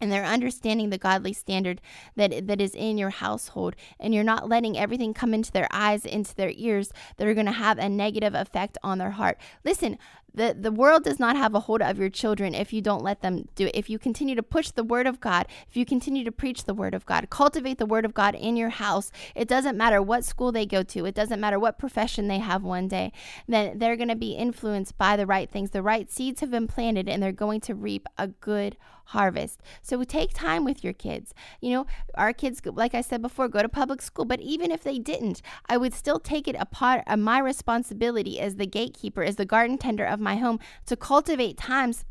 and 0.00 0.10
they're 0.10 0.24
understanding 0.24 0.90
the 0.90 0.98
godly 0.98 1.32
standard 1.32 1.80
that 2.16 2.46
that 2.46 2.60
is 2.60 2.74
in 2.74 2.96
your 2.96 3.10
household 3.10 3.76
and 3.98 4.14
you're 4.14 4.24
not 4.24 4.48
letting 4.48 4.78
everything 4.78 5.12
come 5.12 5.34
into 5.34 5.52
their 5.52 5.68
eyes 5.70 6.04
into 6.04 6.34
their 6.34 6.52
ears 6.54 6.92
that 7.16 7.26
are 7.26 7.34
going 7.34 7.46
to 7.46 7.52
have 7.52 7.78
a 7.78 7.88
negative 7.88 8.34
effect 8.34 8.78
on 8.82 8.98
their 8.98 9.12
heart 9.12 9.38
listen 9.64 9.98
the, 10.34 10.56
the 10.58 10.72
world 10.72 11.04
does 11.04 11.18
not 11.18 11.36
have 11.36 11.54
a 11.54 11.60
hold 11.60 11.82
of 11.82 11.98
your 11.98 12.08
children 12.08 12.54
if 12.54 12.72
you 12.72 12.80
don't 12.80 13.02
let 13.02 13.22
them 13.22 13.48
do 13.54 13.66
it. 13.66 13.74
If 13.74 13.90
you 13.90 13.98
continue 13.98 14.34
to 14.34 14.42
push 14.42 14.70
the 14.70 14.84
word 14.84 15.06
of 15.06 15.20
God, 15.20 15.46
if 15.68 15.76
you 15.76 15.84
continue 15.84 16.24
to 16.24 16.32
preach 16.32 16.64
the 16.64 16.74
word 16.74 16.94
of 16.94 17.06
God, 17.06 17.30
cultivate 17.30 17.78
the 17.78 17.86
word 17.86 18.04
of 18.04 18.14
God 18.14 18.34
in 18.34 18.56
your 18.56 18.70
house, 18.70 19.10
it 19.34 19.48
doesn't 19.48 19.76
matter 19.76 20.00
what 20.00 20.24
school 20.24 20.52
they 20.52 20.66
go 20.66 20.82
to, 20.82 21.06
it 21.06 21.14
doesn't 21.14 21.40
matter 21.40 21.58
what 21.58 21.78
profession 21.78 22.28
they 22.28 22.38
have 22.38 22.62
one 22.62 22.88
day, 22.88 23.12
then 23.48 23.78
they're 23.78 23.96
going 23.96 24.08
to 24.08 24.16
be 24.16 24.32
influenced 24.32 24.96
by 24.98 25.16
the 25.16 25.26
right 25.26 25.50
things. 25.50 25.70
The 25.70 25.82
right 25.82 26.10
seeds 26.10 26.40
have 26.40 26.50
been 26.50 26.68
planted 26.68 27.08
and 27.08 27.22
they're 27.22 27.32
going 27.32 27.60
to 27.62 27.74
reap 27.74 28.06
a 28.18 28.28
good 28.28 28.76
harvest. 29.10 29.60
So 29.82 30.02
take 30.04 30.32
time 30.32 30.64
with 30.64 30.84
your 30.84 30.92
kids. 30.92 31.34
You 31.60 31.72
know, 31.72 31.86
our 32.14 32.32
kids, 32.32 32.60
like 32.64 32.94
I 32.94 33.00
said 33.00 33.20
before, 33.20 33.48
go 33.48 33.60
to 33.60 33.68
public 33.68 34.02
school, 34.02 34.24
but 34.24 34.40
even 34.40 34.70
if 34.70 34.84
they 34.84 34.98
didn't, 34.98 35.42
I 35.68 35.76
would 35.76 35.94
still 35.94 36.20
take 36.20 36.46
it 36.46 36.56
upon 36.58 37.02
my 37.18 37.40
responsibility 37.40 38.38
as 38.38 38.56
the 38.56 38.66
gatekeeper, 38.66 39.24
as 39.24 39.36
the 39.36 39.44
garden 39.44 39.78
tender 39.78 40.04
of 40.04 40.19
my 40.20 40.36
home 40.36 40.60
to 40.86 40.96
cultivate 40.96 41.56
times 41.56 42.04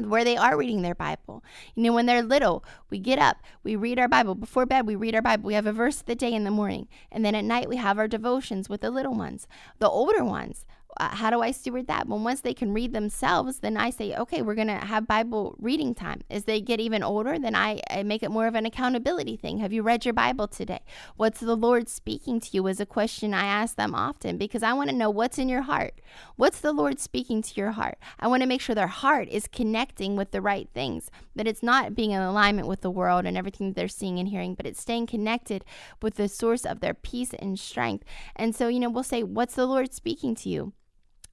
where 0.00 0.24
they 0.24 0.36
are 0.36 0.56
reading 0.56 0.82
their 0.82 0.94
Bible. 0.94 1.44
You 1.74 1.82
know, 1.82 1.92
when 1.92 2.06
they're 2.06 2.22
little, 2.22 2.64
we 2.90 2.98
get 2.98 3.18
up, 3.18 3.42
we 3.62 3.76
read 3.76 3.98
our 3.98 4.08
Bible. 4.08 4.34
Before 4.34 4.64
bed, 4.64 4.86
we 4.86 4.96
read 4.96 5.14
our 5.14 5.22
Bible. 5.22 5.46
We 5.46 5.54
have 5.54 5.66
a 5.66 5.72
verse 5.72 6.00
of 6.00 6.06
the 6.06 6.14
day 6.14 6.32
in 6.32 6.44
the 6.44 6.50
morning. 6.50 6.88
And 7.10 7.24
then 7.24 7.34
at 7.34 7.44
night, 7.44 7.68
we 7.68 7.76
have 7.76 7.98
our 7.98 8.08
devotions 8.08 8.68
with 8.68 8.80
the 8.80 8.90
little 8.90 9.14
ones. 9.14 9.46
The 9.78 9.88
older 9.88 10.24
ones, 10.24 10.64
uh, 10.98 11.08
how 11.08 11.30
do 11.30 11.40
I 11.40 11.50
steward 11.50 11.86
that? 11.86 12.06
Well, 12.06 12.18
once 12.18 12.40
they 12.40 12.54
can 12.54 12.72
read 12.72 12.92
themselves, 12.92 13.60
then 13.60 13.76
I 13.76 13.90
say, 13.90 14.14
okay, 14.14 14.42
we're 14.42 14.54
going 14.54 14.68
to 14.68 14.74
have 14.74 15.06
Bible 15.06 15.54
reading 15.58 15.94
time. 15.94 16.22
As 16.30 16.44
they 16.44 16.60
get 16.60 16.80
even 16.80 17.02
older, 17.02 17.38
then 17.38 17.54
I, 17.54 17.80
I, 17.90 18.02
make 18.02 18.22
it 18.22 18.30
more 18.30 18.46
of 18.46 18.54
an 18.54 18.66
accountability 18.66 19.36
thing. 19.36 19.58
Have 19.58 19.72
you 19.72 19.82
read 19.82 20.04
your 20.04 20.14
Bible 20.14 20.48
today? 20.48 20.80
What's 21.16 21.40
the 21.40 21.56
Lord 21.56 21.88
speaking 21.88 22.40
to 22.40 22.48
you? 22.52 22.66
Is 22.66 22.80
a 22.80 22.86
question 22.86 23.32
I 23.32 23.44
ask 23.44 23.76
them 23.76 23.94
often 23.94 24.36
because 24.36 24.62
I 24.62 24.72
want 24.74 24.90
to 24.90 24.96
know 24.96 25.10
what's 25.10 25.38
in 25.38 25.48
your 25.48 25.62
heart. 25.62 26.00
What's 26.36 26.60
the 26.60 26.72
Lord 26.72 27.00
speaking 27.00 27.42
to 27.42 27.54
your 27.54 27.72
heart? 27.72 27.98
I 28.18 28.28
want 28.28 28.42
to 28.42 28.48
make 28.48 28.60
sure 28.60 28.74
their 28.74 28.86
heart 28.86 29.28
is 29.28 29.46
connecting 29.46 30.16
with 30.16 30.30
the 30.30 30.40
right 30.40 30.68
things, 30.74 31.10
that 31.34 31.48
it's 31.48 31.62
not 31.62 31.94
being 31.94 32.10
in 32.10 32.20
alignment 32.20 32.68
with 32.68 32.82
the 32.82 32.90
world 32.90 33.24
and 33.24 33.36
everything 33.36 33.68
that 33.68 33.76
they're 33.76 33.88
seeing 33.88 34.18
and 34.18 34.28
hearing, 34.28 34.54
but 34.54 34.66
it's 34.66 34.80
staying 34.80 35.06
connected 35.06 35.64
with 36.02 36.16
the 36.16 36.28
source 36.28 36.66
of 36.66 36.80
their 36.80 36.94
peace 36.94 37.32
and 37.38 37.58
strength. 37.58 38.04
And 38.36 38.54
so, 38.54 38.68
you 38.68 38.80
know, 38.80 38.90
we'll 38.90 39.02
say, 39.02 39.22
what's 39.22 39.54
the 39.54 39.66
Lord 39.66 39.92
speaking 39.92 40.34
to 40.36 40.48
you? 40.48 40.72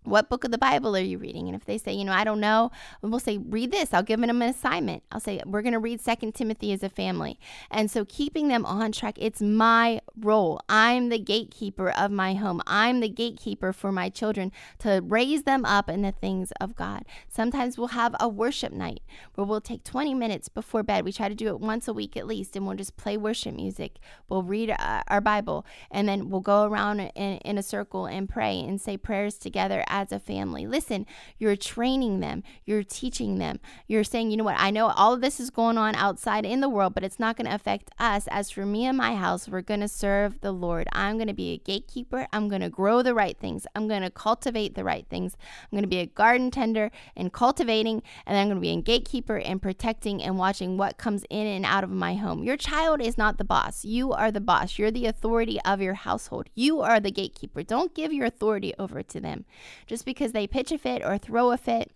What 0.04 0.30
book 0.30 0.44
of 0.44 0.52
the 0.52 0.58
Bible 0.58 0.96
are 0.96 1.02
you 1.02 1.18
reading? 1.18 1.48
And 1.48 1.56
if 1.56 1.66
they 1.66 1.78
say, 1.78 1.94
you 1.94 2.06
know, 2.06 2.14
I 2.14 2.24
don't 2.24 2.40
know, 2.40 2.72
we'll 3.02 3.20
say, 3.20 3.38
read 3.38 3.72
this. 3.72 3.94
I'll 3.94 4.04
give 4.04 4.20
them 4.20 4.42
an 4.42 4.50
assignment. 4.50 5.04
I'll 5.12 5.20
say, 5.20 5.42
we're 5.46 5.62
going 5.62 5.74
to 5.74 5.80
read 5.80 6.02
Second 6.02 6.36
Timothy 6.36 6.72
as 6.72 6.84
a 6.84 6.90
family. 6.90 7.40
And 7.70 7.92
so 7.92 8.06
keeping 8.06 8.48
them 8.48 8.66
on 8.66 8.92
track, 8.92 9.16
it's 9.18 9.42
my 9.42 10.02
role. 10.18 10.62
I'm 10.70 11.10
the 11.10 11.20
gatekeeper 11.20 11.90
of 11.92 12.12
my 12.12 12.34
home. 12.34 12.62
I'm 12.66 13.02
the 13.02 13.10
gatekeeper 13.10 13.74
for 13.74 13.92
my 13.92 14.10
children 14.10 14.52
to 14.80 15.02
raise 15.06 15.44
them 15.44 15.66
up 15.66 15.90
in 15.90 16.02
the 16.02 16.12
things 16.12 16.52
of 16.62 16.76
God. 16.76 17.04
Sometimes 17.28 17.78
we'll 17.78 17.90
have 17.90 18.16
a 18.20 18.28
worship 18.28 18.72
night 18.72 19.02
where 19.36 19.46
we'll 19.46 19.62
take 19.62 19.84
20 19.84 20.14
minutes 20.14 20.50
before 20.50 20.84
bed. 20.84 21.04
We 21.06 21.12
try 21.12 21.30
to 21.30 21.36
do 21.36 21.48
it 21.48 21.60
once 21.60 21.88
a 21.88 21.94
week 21.94 22.16
at 22.16 22.28
least, 22.28 22.56
and 22.56 22.66
we'll 22.66 22.78
just 22.78 22.98
play 22.98 23.18
worship 23.18 23.56
music. 23.56 24.00
We'll 24.30 24.44
read 24.44 24.72
uh, 24.72 25.04
our 25.08 25.22
Bible, 25.22 25.66
and 25.92 26.08
then 26.08 26.30
we'll 26.30 26.42
go 26.42 26.64
around 26.64 27.00
in, 27.00 27.38
in 27.38 27.58
a 27.58 27.64
circle 27.64 28.06
and 28.06 28.30
pray 28.30 28.60
and 28.60 28.80
say 28.80 28.98
prayers 28.98 29.38
together 29.38 29.84
as 29.89 30.12
a 30.12 30.19
family. 30.19 30.65
Listen, 30.65 31.06
you're 31.38 31.56
training 31.56 32.19
them, 32.19 32.43
you're 32.65 32.84
teaching 32.84 33.39
them. 33.39 33.60
You're 33.88 34.04
saying, 34.04 34.32
you 34.32 34.38
know 34.38 34.43
what, 34.43 34.60
I 34.60 34.71
know 34.71 34.88
all 34.88 35.13
of 35.13 35.21
this 35.21 35.39
is 35.39 35.49
going 35.49 35.78
on 35.78 35.95
outside 35.95 36.45
in 36.45 36.62
the 36.62 36.69
world, 36.69 36.93
but 36.93 37.04
it's 37.04 37.19
not 37.19 37.36
going 37.36 37.47
to 37.47 37.56
affect 37.56 37.91
us. 37.99 38.28
As 38.30 38.52
for 38.52 38.65
me 38.65 38.86
and 38.86 38.97
my 38.97 39.15
house, 39.15 39.49
we're 39.49 39.62
going 39.62 39.80
to 39.82 39.88
serve 39.88 40.41
the 40.41 40.52
Lord. 40.52 40.88
I'm 40.93 41.17
going 41.17 41.28
to 41.28 41.34
be 41.34 41.54
a 41.54 41.58
gatekeeper. 41.58 42.28
I'm 42.32 42.47
going 42.47 42.62
to 42.62 42.69
grow 42.69 43.02
the 43.02 43.13
right 43.13 43.38
things. 43.38 43.65
I'm 43.75 43.88
going 43.88 44.02
to 44.02 44.10
cultivate 44.10 44.75
the 44.75 44.84
right 44.84 45.06
things. 45.10 45.36
I'm 45.63 45.75
going 45.75 45.84
to 45.84 45.89
be 45.89 45.99
a 45.99 46.06
garden 46.06 46.52
tender 46.52 46.91
and 47.15 47.34
cultivating, 47.34 48.04
and 48.25 48.38
I'm 48.38 48.47
going 48.47 48.58
to 48.58 48.62
be 48.62 48.69
a 48.69 48.82
gatekeeper 48.82 49.38
and 49.38 49.62
protecting 49.62 50.21
and 50.21 50.38
watching 50.38 50.78
what 50.78 50.97
comes 50.97 51.23
in 51.30 51.47
and 51.47 51.65
out 51.65 51.84
of 51.84 51.89
my 51.89 52.15
home. 52.15 52.43
Your 52.43 52.58
child 52.58 53.02
is 53.02 53.17
not 53.17 53.38
the 53.38 53.43
boss. 53.43 53.84
You 53.84 54.12
are 54.12 54.32
the 54.32 54.41
boss. 54.41 54.78
You're 54.78 54.91
the 54.91 55.06
authority 55.06 55.60
of 55.62 55.82
your 55.82 55.95
household. 55.95 56.49
You 56.56 56.82
are 56.82 56.99
the 56.99 57.12
gatekeeper. 57.12 57.63
Don't 57.63 57.95
give 57.95 58.13
your 58.13 58.25
authority 58.25 58.73
over 58.78 59.04
to 59.04 59.19
them 59.19 59.45
just 59.89 60.06
because 60.06 60.32
they 60.32 60.45
pitch 60.45 60.71
a 60.71 60.78
fit 60.78 61.04
or 61.04 61.17
throw 61.17 61.52
a 61.52 61.58
fit 61.58 61.91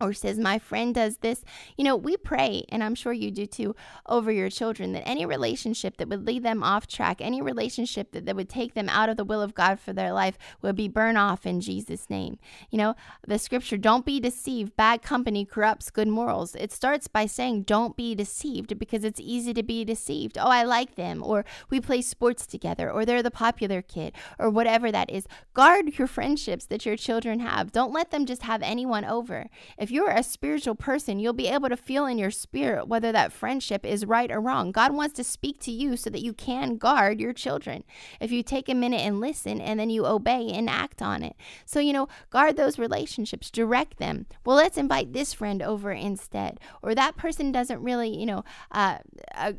or 0.00 0.12
says, 0.12 0.38
My 0.38 0.58
friend 0.58 0.94
does 0.94 1.18
this. 1.18 1.44
You 1.76 1.84
know, 1.84 1.96
we 1.96 2.16
pray, 2.16 2.64
and 2.68 2.82
I'm 2.82 2.94
sure 2.94 3.12
you 3.12 3.30
do 3.30 3.46
too, 3.46 3.74
over 4.06 4.30
your 4.30 4.50
children 4.50 4.92
that 4.92 5.06
any 5.06 5.26
relationship 5.26 5.96
that 5.96 6.08
would 6.08 6.26
lead 6.26 6.42
them 6.42 6.62
off 6.62 6.86
track, 6.86 7.20
any 7.20 7.42
relationship 7.42 8.12
that, 8.12 8.26
that 8.26 8.36
would 8.36 8.48
take 8.48 8.74
them 8.74 8.88
out 8.88 9.08
of 9.08 9.16
the 9.16 9.24
will 9.24 9.42
of 9.42 9.54
God 9.54 9.80
for 9.80 9.92
their 9.92 10.12
life, 10.12 10.38
would 10.62 10.76
be 10.76 10.88
burned 10.88 11.18
off 11.18 11.46
in 11.46 11.60
Jesus' 11.60 12.10
name. 12.10 12.38
You 12.70 12.78
know, 12.78 12.94
the 13.26 13.38
scripture, 13.38 13.76
don't 13.76 14.04
be 14.04 14.20
deceived. 14.20 14.76
Bad 14.76 15.02
company 15.02 15.44
corrupts 15.44 15.90
good 15.90 16.08
morals. 16.08 16.54
It 16.54 16.72
starts 16.72 17.08
by 17.08 17.26
saying, 17.26 17.62
Don't 17.62 17.96
be 17.96 18.14
deceived 18.14 18.78
because 18.78 19.04
it's 19.04 19.20
easy 19.20 19.54
to 19.54 19.62
be 19.62 19.84
deceived. 19.84 20.38
Oh, 20.38 20.48
I 20.48 20.62
like 20.62 20.94
them, 20.94 21.22
or 21.22 21.44
we 21.70 21.80
play 21.80 22.02
sports 22.02 22.46
together, 22.46 22.90
or 22.90 23.04
they're 23.04 23.22
the 23.22 23.30
popular 23.30 23.82
kid, 23.82 24.14
or 24.38 24.50
whatever 24.50 24.92
that 24.92 25.10
is. 25.10 25.26
Guard 25.54 25.98
your 25.98 26.06
friendships 26.06 26.66
that 26.66 26.86
your 26.86 26.96
children 26.96 27.40
have. 27.40 27.72
Don't 27.72 27.92
let 27.92 28.10
them 28.10 28.26
just 28.26 28.42
have 28.42 28.62
anyone 28.62 29.04
over. 29.04 29.48
If 29.78 29.87
if 29.88 29.92
you're 29.92 30.10
a 30.10 30.22
spiritual 30.22 30.74
person, 30.74 31.18
you'll 31.18 31.32
be 31.32 31.48
able 31.48 31.70
to 31.70 31.76
feel 31.76 32.04
in 32.04 32.18
your 32.18 32.30
spirit 32.30 32.86
whether 32.88 33.10
that 33.10 33.32
friendship 33.32 33.86
is 33.86 34.04
right 34.04 34.30
or 34.30 34.38
wrong. 34.38 34.70
God 34.70 34.92
wants 34.92 35.14
to 35.14 35.24
speak 35.24 35.58
to 35.60 35.70
you 35.70 35.96
so 35.96 36.10
that 36.10 36.20
you 36.20 36.34
can 36.34 36.76
guard 36.76 37.18
your 37.18 37.32
children. 37.32 37.84
If 38.20 38.30
you 38.30 38.42
take 38.42 38.68
a 38.68 38.74
minute 38.74 39.00
and 39.00 39.18
listen 39.18 39.62
and 39.62 39.80
then 39.80 39.88
you 39.88 40.04
obey 40.04 40.50
and 40.50 40.68
act 40.68 41.00
on 41.00 41.22
it. 41.22 41.36
So, 41.64 41.80
you 41.80 41.94
know, 41.94 42.06
guard 42.28 42.58
those 42.58 42.78
relationships, 42.78 43.50
direct 43.50 43.96
them. 43.96 44.26
Well, 44.44 44.56
let's 44.56 44.76
invite 44.76 45.14
this 45.14 45.32
friend 45.32 45.62
over 45.62 45.90
instead. 45.90 46.60
Or 46.82 46.94
that 46.94 47.16
person 47.16 47.50
doesn't 47.50 47.82
really, 47.82 48.14
you 48.14 48.26
know, 48.26 48.44
uh, 48.70 48.98
uh, 49.34 49.54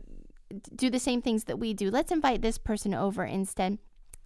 do 0.76 0.92
the 0.92 1.00
same 1.00 1.24
things 1.24 1.46
that 1.46 1.58
we 1.58 1.74
do. 1.74 1.90
Let's 1.90 2.12
invite 2.12 2.44
this 2.44 2.60
person 2.60 2.94
over 2.94 3.24
instead 3.24 3.80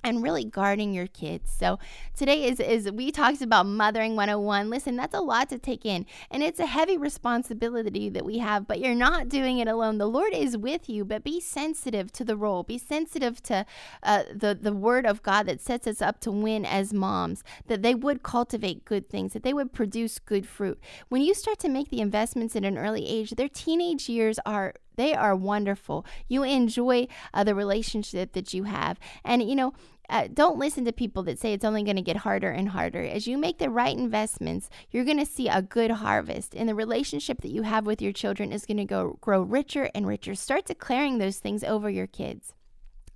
and 0.04 0.22
really 0.22 0.44
guarding 0.44 0.94
your 0.94 1.08
kids. 1.08 1.52
So 1.52 1.80
today 2.16 2.44
is 2.44 2.60
is 2.60 2.92
we 2.92 3.12
talked 3.12 3.42
about 3.42 3.66
mothering 3.66 4.16
101. 4.16 4.70
Listen, 4.70 4.96
that's 4.96 5.16
a 5.16 5.22
lot 5.22 5.50
to 5.50 5.58
take 5.58 5.86
in 5.86 6.06
and 6.30 6.44
it's 6.44 6.60
a 6.60 6.66
heavy 6.66 6.98
responsibility 6.98 8.10
that 8.10 8.26
we 8.26 8.40
have, 8.40 8.68
but 8.68 8.80
you're 8.80 8.96
not 8.96 9.30
doing 9.30 9.60
it 9.60 9.68
alone. 9.68 9.98
The 9.98 10.08
Lord 10.08 10.34
is 10.34 10.58
with 10.58 10.90
you, 10.90 11.06
but 11.06 11.24
be 11.24 11.40
sensitive 11.40 12.12
to 12.14 12.26
the 12.26 12.36
role. 12.36 12.64
Be 12.64 12.78
sensitive 12.78 13.42
to 13.44 13.66
uh, 14.02 14.24
the 14.34 14.58
the 14.60 14.74
word 14.74 15.06
of 15.06 15.24
God 15.24 15.46
that 15.48 15.62
sets 15.62 15.88
us 15.88 16.02
up 16.02 16.20
to 16.22 16.32
win 16.32 16.66
as 16.66 16.94
moms. 16.94 17.44
That 17.68 17.82
they 17.82 17.96
would 17.96 18.24
cultivate 18.24 18.86
good 18.86 19.10
things, 19.10 19.34
that 19.34 19.44
they 19.44 19.54
would 19.54 19.74
produce 19.74 20.20
good 20.20 20.48
fruit. 20.48 20.80
When 21.10 21.22
you 21.22 21.34
start 21.34 21.60
to 21.60 21.70
make 21.70 21.90
the 21.90 22.02
investments 22.02 22.56
at 22.56 22.66
an 22.66 22.78
early 22.78 23.08
age, 23.08 23.32
their 23.32 23.50
teenage 23.50 24.10
years 24.10 24.40
are 24.46 24.74
they 24.96 25.14
are 25.14 25.36
wonderful. 25.36 26.06
You 26.28 26.44
enjoy 26.44 27.08
uh, 27.34 27.44
the 27.44 27.56
relationship 27.56 28.34
that 28.34 28.54
you 28.54 28.64
have. 28.64 29.00
And, 29.24 29.48
you 29.48 29.56
know, 29.56 29.74
uh, 30.10 30.28
don't 30.34 30.60
listen 30.60 30.86
to 30.86 30.92
people 30.92 31.24
that 31.24 31.40
say 31.40 31.54
it's 31.54 31.66
only 31.66 31.84
going 31.84 31.96
to 31.96 32.02
get 32.02 32.18
harder 32.18 32.52
and 32.52 32.70
harder. 32.70 33.02
As 33.02 33.28
you 33.28 33.38
make 33.38 33.58
the 33.58 33.70
right 33.70 33.98
investments, 33.98 34.70
you're 34.92 35.06
going 35.06 35.20
to 35.20 35.26
see 35.26 35.48
a 35.48 35.62
good 35.62 35.92
harvest, 35.92 36.54
and 36.56 36.68
the 36.68 36.76
relationship 36.76 37.42
that 37.42 37.52
you 37.52 37.64
have 37.64 37.86
with 37.86 38.02
your 38.02 38.12
children 38.12 38.52
is 38.52 38.66
going 38.66 38.78
to 38.78 38.86
go 38.86 39.18
grow 39.22 39.42
richer 39.42 39.90
and 39.96 40.06
richer. 40.08 40.36
Start 40.36 40.66
declaring 40.66 41.18
those 41.18 41.38
things 41.38 41.64
over 41.64 41.90
your 41.90 42.08
kids. 42.08 42.54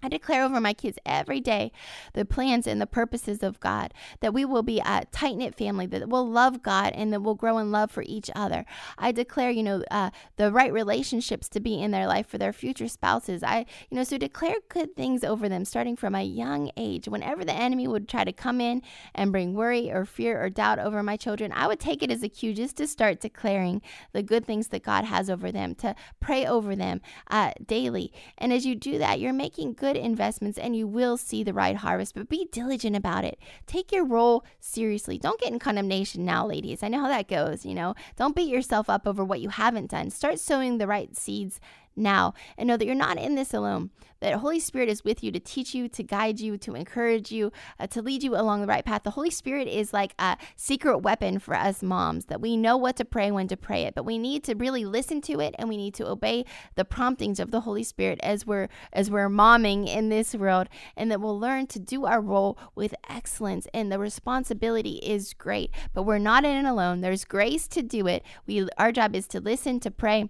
I 0.04 0.10
declare 0.10 0.44
over 0.44 0.62
my 0.62 0.74
kids 0.74 1.00
every 1.06 1.40
day 1.40 1.72
the 2.14 2.24
plans 2.24 2.68
and 2.68 2.80
the 2.80 2.86
purposes 2.86 3.42
of 3.42 3.60
God, 3.60 3.94
that 4.20 4.34
we 4.34 4.46
will 4.46 4.62
be 4.62 4.80
a 4.80 5.06
tight 5.12 5.38
knit 5.38 5.56
family, 5.56 5.88
that 5.88 6.08
will 6.08 6.30
love 6.30 6.62
God 6.62 6.94
and 6.94 7.12
that 7.12 7.22
will 7.22 7.34
grow 7.34 7.58
in 7.58 7.72
love 7.72 7.90
for 7.90 8.04
each 8.06 8.30
other. 8.36 8.66
I 8.98 9.12
declare, 9.12 9.50
you 9.50 9.64
know, 9.64 9.84
uh, 9.90 10.12
the 10.36 10.52
right 10.52 10.72
relationships 10.72 11.50
to 11.50 11.60
be 11.60 11.82
in 11.82 11.92
their 11.92 12.06
life 12.06 12.28
for 12.28 12.38
their 12.38 12.54
future 12.54 12.88
spouses. 12.88 13.42
I, 13.44 13.66
you 13.90 13.98
know, 13.98 14.04
so 14.04 14.18
declare 14.18 14.58
good 14.70 14.96
things 14.96 15.24
over 15.24 15.50
them 15.50 15.66
starting 15.66 15.96
from 15.96 16.14
a 16.14 16.24
young 16.24 16.70
age. 16.78 17.08
Whenever 17.08 17.44
the 17.44 17.54
enemy 17.54 17.88
would 17.88 18.08
try 18.08 18.24
to 18.24 18.32
come 18.32 18.62
in 18.62 18.84
and 19.16 19.32
bring 19.32 19.56
worry 19.56 19.92
or 19.92 20.06
fear 20.06 20.44
or 20.44 20.50
doubt 20.50 20.78
over 20.78 21.02
my 21.02 21.18
children, 21.18 21.52
I 21.52 21.66
would 21.66 21.80
take 21.80 22.04
it 22.04 22.12
as 22.12 22.22
a 22.22 22.30
cue 22.30 22.54
just 22.54 22.78
to 22.78 22.88
start 22.88 23.20
declaring 23.20 23.82
the 24.12 24.22
good 24.22 24.46
things 24.46 24.68
that 24.68 24.84
God 24.84 25.06
has 25.06 25.30
over 25.30 25.52
them, 25.52 25.74
to 25.76 25.96
pray 26.20 26.46
over 26.46 26.76
them 26.76 27.02
uh, 27.32 27.52
daily. 27.66 28.14
And 28.38 28.54
as 28.54 28.66
you 28.66 28.76
do 28.76 29.00
that, 29.00 29.20
you're 29.20 29.34
making 29.34 29.74
good 29.74 29.87
good 29.88 29.98
investments 29.98 30.58
and 30.58 30.76
you 30.76 30.86
will 30.86 31.16
see 31.16 31.44
the 31.44 31.54
right 31.54 31.78
harvest, 31.78 32.14
but 32.14 32.28
be 32.28 32.50
diligent 32.52 32.96
about 32.96 33.24
it. 33.24 33.40
Take 33.66 33.92
your 33.92 34.06
role 34.06 34.44
seriously. 34.60 35.18
Don't 35.18 35.40
get 35.40 35.52
in 35.52 35.60
condemnation 35.60 36.26
now, 36.26 36.46
ladies. 36.46 36.84
I 36.84 36.90
know 36.90 37.00
how 37.00 37.08
that 37.08 37.30
goes, 37.30 37.66
you 37.66 37.74
know. 37.74 37.96
Don't 38.18 38.36
beat 38.36 38.50
yourself 38.50 38.90
up 38.90 39.08
over 39.08 39.24
what 39.24 39.40
you 39.40 39.50
haven't 39.50 39.92
done. 39.92 40.10
Start 40.10 40.40
sowing 40.40 40.78
the 40.78 40.88
right 40.88 41.16
seeds 41.16 41.62
now 41.98 42.34
and 42.58 42.68
know 42.68 42.78
that 42.78 42.86
you're 42.86 42.96
not 42.96 43.18
in 43.18 43.36
this 43.36 43.54
alone 43.54 43.90
that 44.20 44.36
holy 44.36 44.60
spirit 44.60 44.90
is 44.90 45.04
with 45.04 45.24
you 45.24 45.32
to 45.32 45.40
teach 45.40 45.76
you 45.76 45.88
to 45.88 46.04
guide 46.04 46.40
you 46.40 46.58
to 46.58 46.76
encourage 46.76 47.32
you 47.32 47.52
uh, 47.80 47.88
to 47.88 48.02
lead 48.02 48.24
you 48.24 48.36
along 48.36 48.62
the 48.62 48.68
right 48.68 48.86
path. 48.86 49.04
The 49.04 49.12
holy 49.12 49.30
spirit 49.30 49.68
is 49.68 49.94
like 49.94 50.14
a 50.18 50.38
secret 50.56 51.00
weapon 51.00 51.40
for 51.40 51.56
us 51.56 51.84
moms 51.84 52.26
that 52.26 52.42
we 52.42 52.58
know 52.58 52.78
what 52.78 52.96
to 52.98 53.06
pray 53.06 53.32
when 53.32 53.48
to 53.48 53.58
pray 53.58 53.84
it 53.84 53.96
but 53.96 54.06
we 54.06 54.18
need 54.18 54.44
to 54.46 54.56
really 54.56 54.86
listen 54.86 55.22
to 55.22 55.40
it 55.40 55.54
and 55.58 55.70
we 55.70 55.78
need 55.78 55.94
to 55.96 56.08
obey 56.08 56.46
the 56.76 56.86
promptings 56.86 57.40
of 57.40 57.52
the 57.52 57.62
holy 57.62 57.84
spirit 57.84 58.20
as 58.24 58.46
we're 58.46 58.68
as 58.94 59.12
we're 59.12 59.30
momming 59.30 59.88
in 59.88 60.10
this 60.10 60.34
world 60.34 60.68
and 60.96 61.12
that 61.12 61.22
we'll 61.22 61.40
learn 61.40 61.68
to 61.68 61.80
do 61.80 62.06
our 62.06 62.22
role 62.22 62.58
with 62.76 62.96
excellence 63.10 63.68
and 63.74 63.92
the 63.92 64.00
responsibility 64.00 64.98
is 64.98 65.34
great 65.34 65.72
but 65.94 66.04
we're 66.04 66.18
not 66.18 66.46
in 66.46 66.66
it 66.66 66.70
alone. 66.70 67.02
There's 67.02 67.26
grace 67.26 67.68
to 67.70 67.82
do 67.82 68.08
it. 68.08 68.24
We 68.46 68.68
our 68.78 68.92
job 68.92 69.16
is 69.16 69.28
to 69.28 69.40
listen 69.40 69.80
to 69.82 69.92
pray 69.92 70.30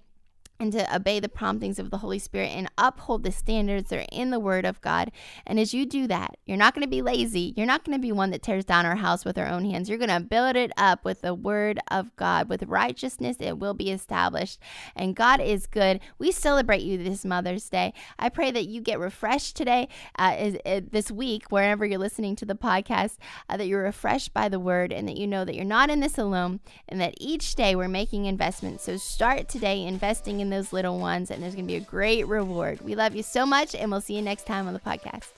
and 0.59 0.71
to 0.73 0.95
obey 0.95 1.19
the 1.19 1.29
promptings 1.29 1.79
of 1.79 1.91
the 1.91 1.97
Holy 1.97 2.19
Spirit 2.19 2.47
and 2.47 2.69
uphold 2.77 3.23
the 3.23 3.31
standards 3.31 3.89
that 3.89 3.99
are 3.99 4.05
in 4.11 4.31
the 4.31 4.39
Word 4.39 4.65
of 4.65 4.81
God. 4.81 5.11
And 5.45 5.59
as 5.59 5.73
you 5.73 5.85
do 5.85 6.07
that, 6.07 6.37
you're 6.45 6.57
not 6.57 6.73
going 6.73 6.83
to 6.83 6.89
be 6.89 7.01
lazy. 7.01 7.53
You're 7.55 7.65
not 7.65 7.83
going 7.83 7.97
to 7.97 8.01
be 8.01 8.11
one 8.11 8.31
that 8.31 8.41
tears 8.41 8.65
down 8.65 8.85
our 8.85 8.95
house 8.95 9.25
with 9.25 9.37
our 9.37 9.47
own 9.47 9.65
hands. 9.65 9.89
You're 9.89 9.97
going 9.97 10.09
to 10.09 10.19
build 10.19 10.55
it 10.55 10.71
up 10.77 11.05
with 11.05 11.21
the 11.21 11.33
Word 11.33 11.79
of 11.89 12.15
God. 12.15 12.49
With 12.49 12.63
righteousness, 12.63 13.37
it 13.39 13.59
will 13.59 13.73
be 13.73 13.91
established. 13.91 14.59
And 14.95 15.15
God 15.15 15.39
is 15.39 15.67
good. 15.67 15.99
We 16.17 16.31
celebrate 16.31 16.81
you 16.81 16.97
this 16.97 17.25
Mother's 17.25 17.69
Day. 17.69 17.93
I 18.17 18.29
pray 18.29 18.51
that 18.51 18.67
you 18.67 18.81
get 18.81 18.99
refreshed 18.99 19.55
today, 19.55 19.87
uh, 20.17 20.35
is, 20.37 20.57
uh, 20.65 20.81
this 20.91 21.11
week, 21.11 21.51
wherever 21.51 21.85
you're 21.85 21.99
listening 21.99 22.35
to 22.37 22.45
the 22.45 22.55
podcast, 22.55 23.17
uh, 23.49 23.57
that 23.57 23.67
you're 23.67 23.83
refreshed 23.83 24.33
by 24.33 24.49
the 24.49 24.59
Word 24.59 24.91
and 24.91 25.07
that 25.07 25.17
you 25.17 25.27
know 25.27 25.45
that 25.45 25.55
you're 25.55 25.65
not 25.65 25.89
in 25.89 25.99
this 25.99 26.17
alone 26.17 26.59
and 26.87 26.99
that 26.99 27.13
each 27.19 27.55
day 27.55 27.75
we're 27.75 27.87
making 27.87 28.25
investments. 28.25 28.83
So 28.83 28.97
start 28.97 29.47
today 29.47 29.83
investing 29.85 30.39
in 30.39 30.46
those 30.49 30.73
little 30.73 30.99
ones, 30.99 31.31
and 31.31 31.41
there's 31.41 31.55
going 31.55 31.65
to 31.65 31.71
be 31.71 31.77
a 31.77 31.81
great 31.81 32.27
reward. 32.27 32.81
We 32.81 32.95
love 32.95 33.15
you 33.15 33.23
so 33.23 33.45
much, 33.45 33.75
and 33.75 33.91
we'll 33.91 34.01
see 34.01 34.15
you 34.15 34.21
next 34.21 34.45
time 34.45 34.67
on 34.67 34.73
the 34.73 34.79
podcast. 34.79 35.31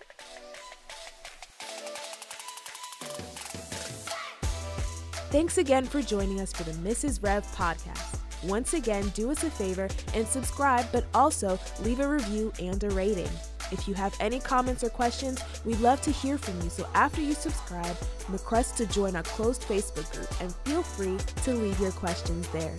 Thanks 5.32 5.60
again 5.60 5.86
for 5.86 6.02
joining 6.02 6.42
us 6.42 6.52
for 6.52 6.64
the 6.64 6.72
Mrs. 6.72 7.22
Rev 7.22 7.46
podcast. 7.54 8.18
Once 8.44 8.74
again, 8.74 9.08
do 9.10 9.30
us 9.30 9.44
a 9.44 9.50
favor 9.50 9.88
and 10.16 10.26
subscribe, 10.26 10.88
but 10.92 11.06
also 11.14 11.60
leave 11.82 12.00
a 12.00 12.08
review 12.08 12.52
and 12.60 12.84
a 12.84 12.90
rating. 12.90 13.30
If 13.72 13.88
you 13.88 13.94
have 13.94 14.16
any 14.20 14.40
comments 14.40 14.84
or 14.84 14.90
questions, 14.90 15.44
we'd 15.66 15.80
love 15.82 16.02
to 16.02 16.12
hear 16.12 16.38
from 16.38 16.60
you. 16.62 16.70
So 16.70 16.88
after 16.96 17.22
you 17.22 17.34
subscribe, 17.34 17.96
request 18.30 18.78
to 18.78 18.88
join 18.88 19.16
our 19.16 19.24
closed 19.24 19.62
Facebook 19.62 20.12
group 20.12 20.42
and 20.42 20.56
feel 20.66 20.82
free 20.82 21.18
to 21.44 21.54
leave 21.54 21.80
your 21.80 21.92
questions 21.92 22.48
there. 22.50 22.76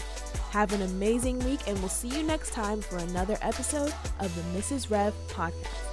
Have 0.51 0.73
an 0.73 0.83
amazing 0.83 1.39
week, 1.41 1.61
and 1.69 1.79
we'll 1.79 1.89
see 1.89 2.09
you 2.09 2.25
next 2.25 2.53
time 2.53 2.81
for 2.81 2.97
another 2.97 3.39
episode 3.41 3.95
of 4.19 4.35
the 4.35 4.59
Mrs. 4.59 4.91
Rev 4.91 5.15
podcast. 5.29 5.90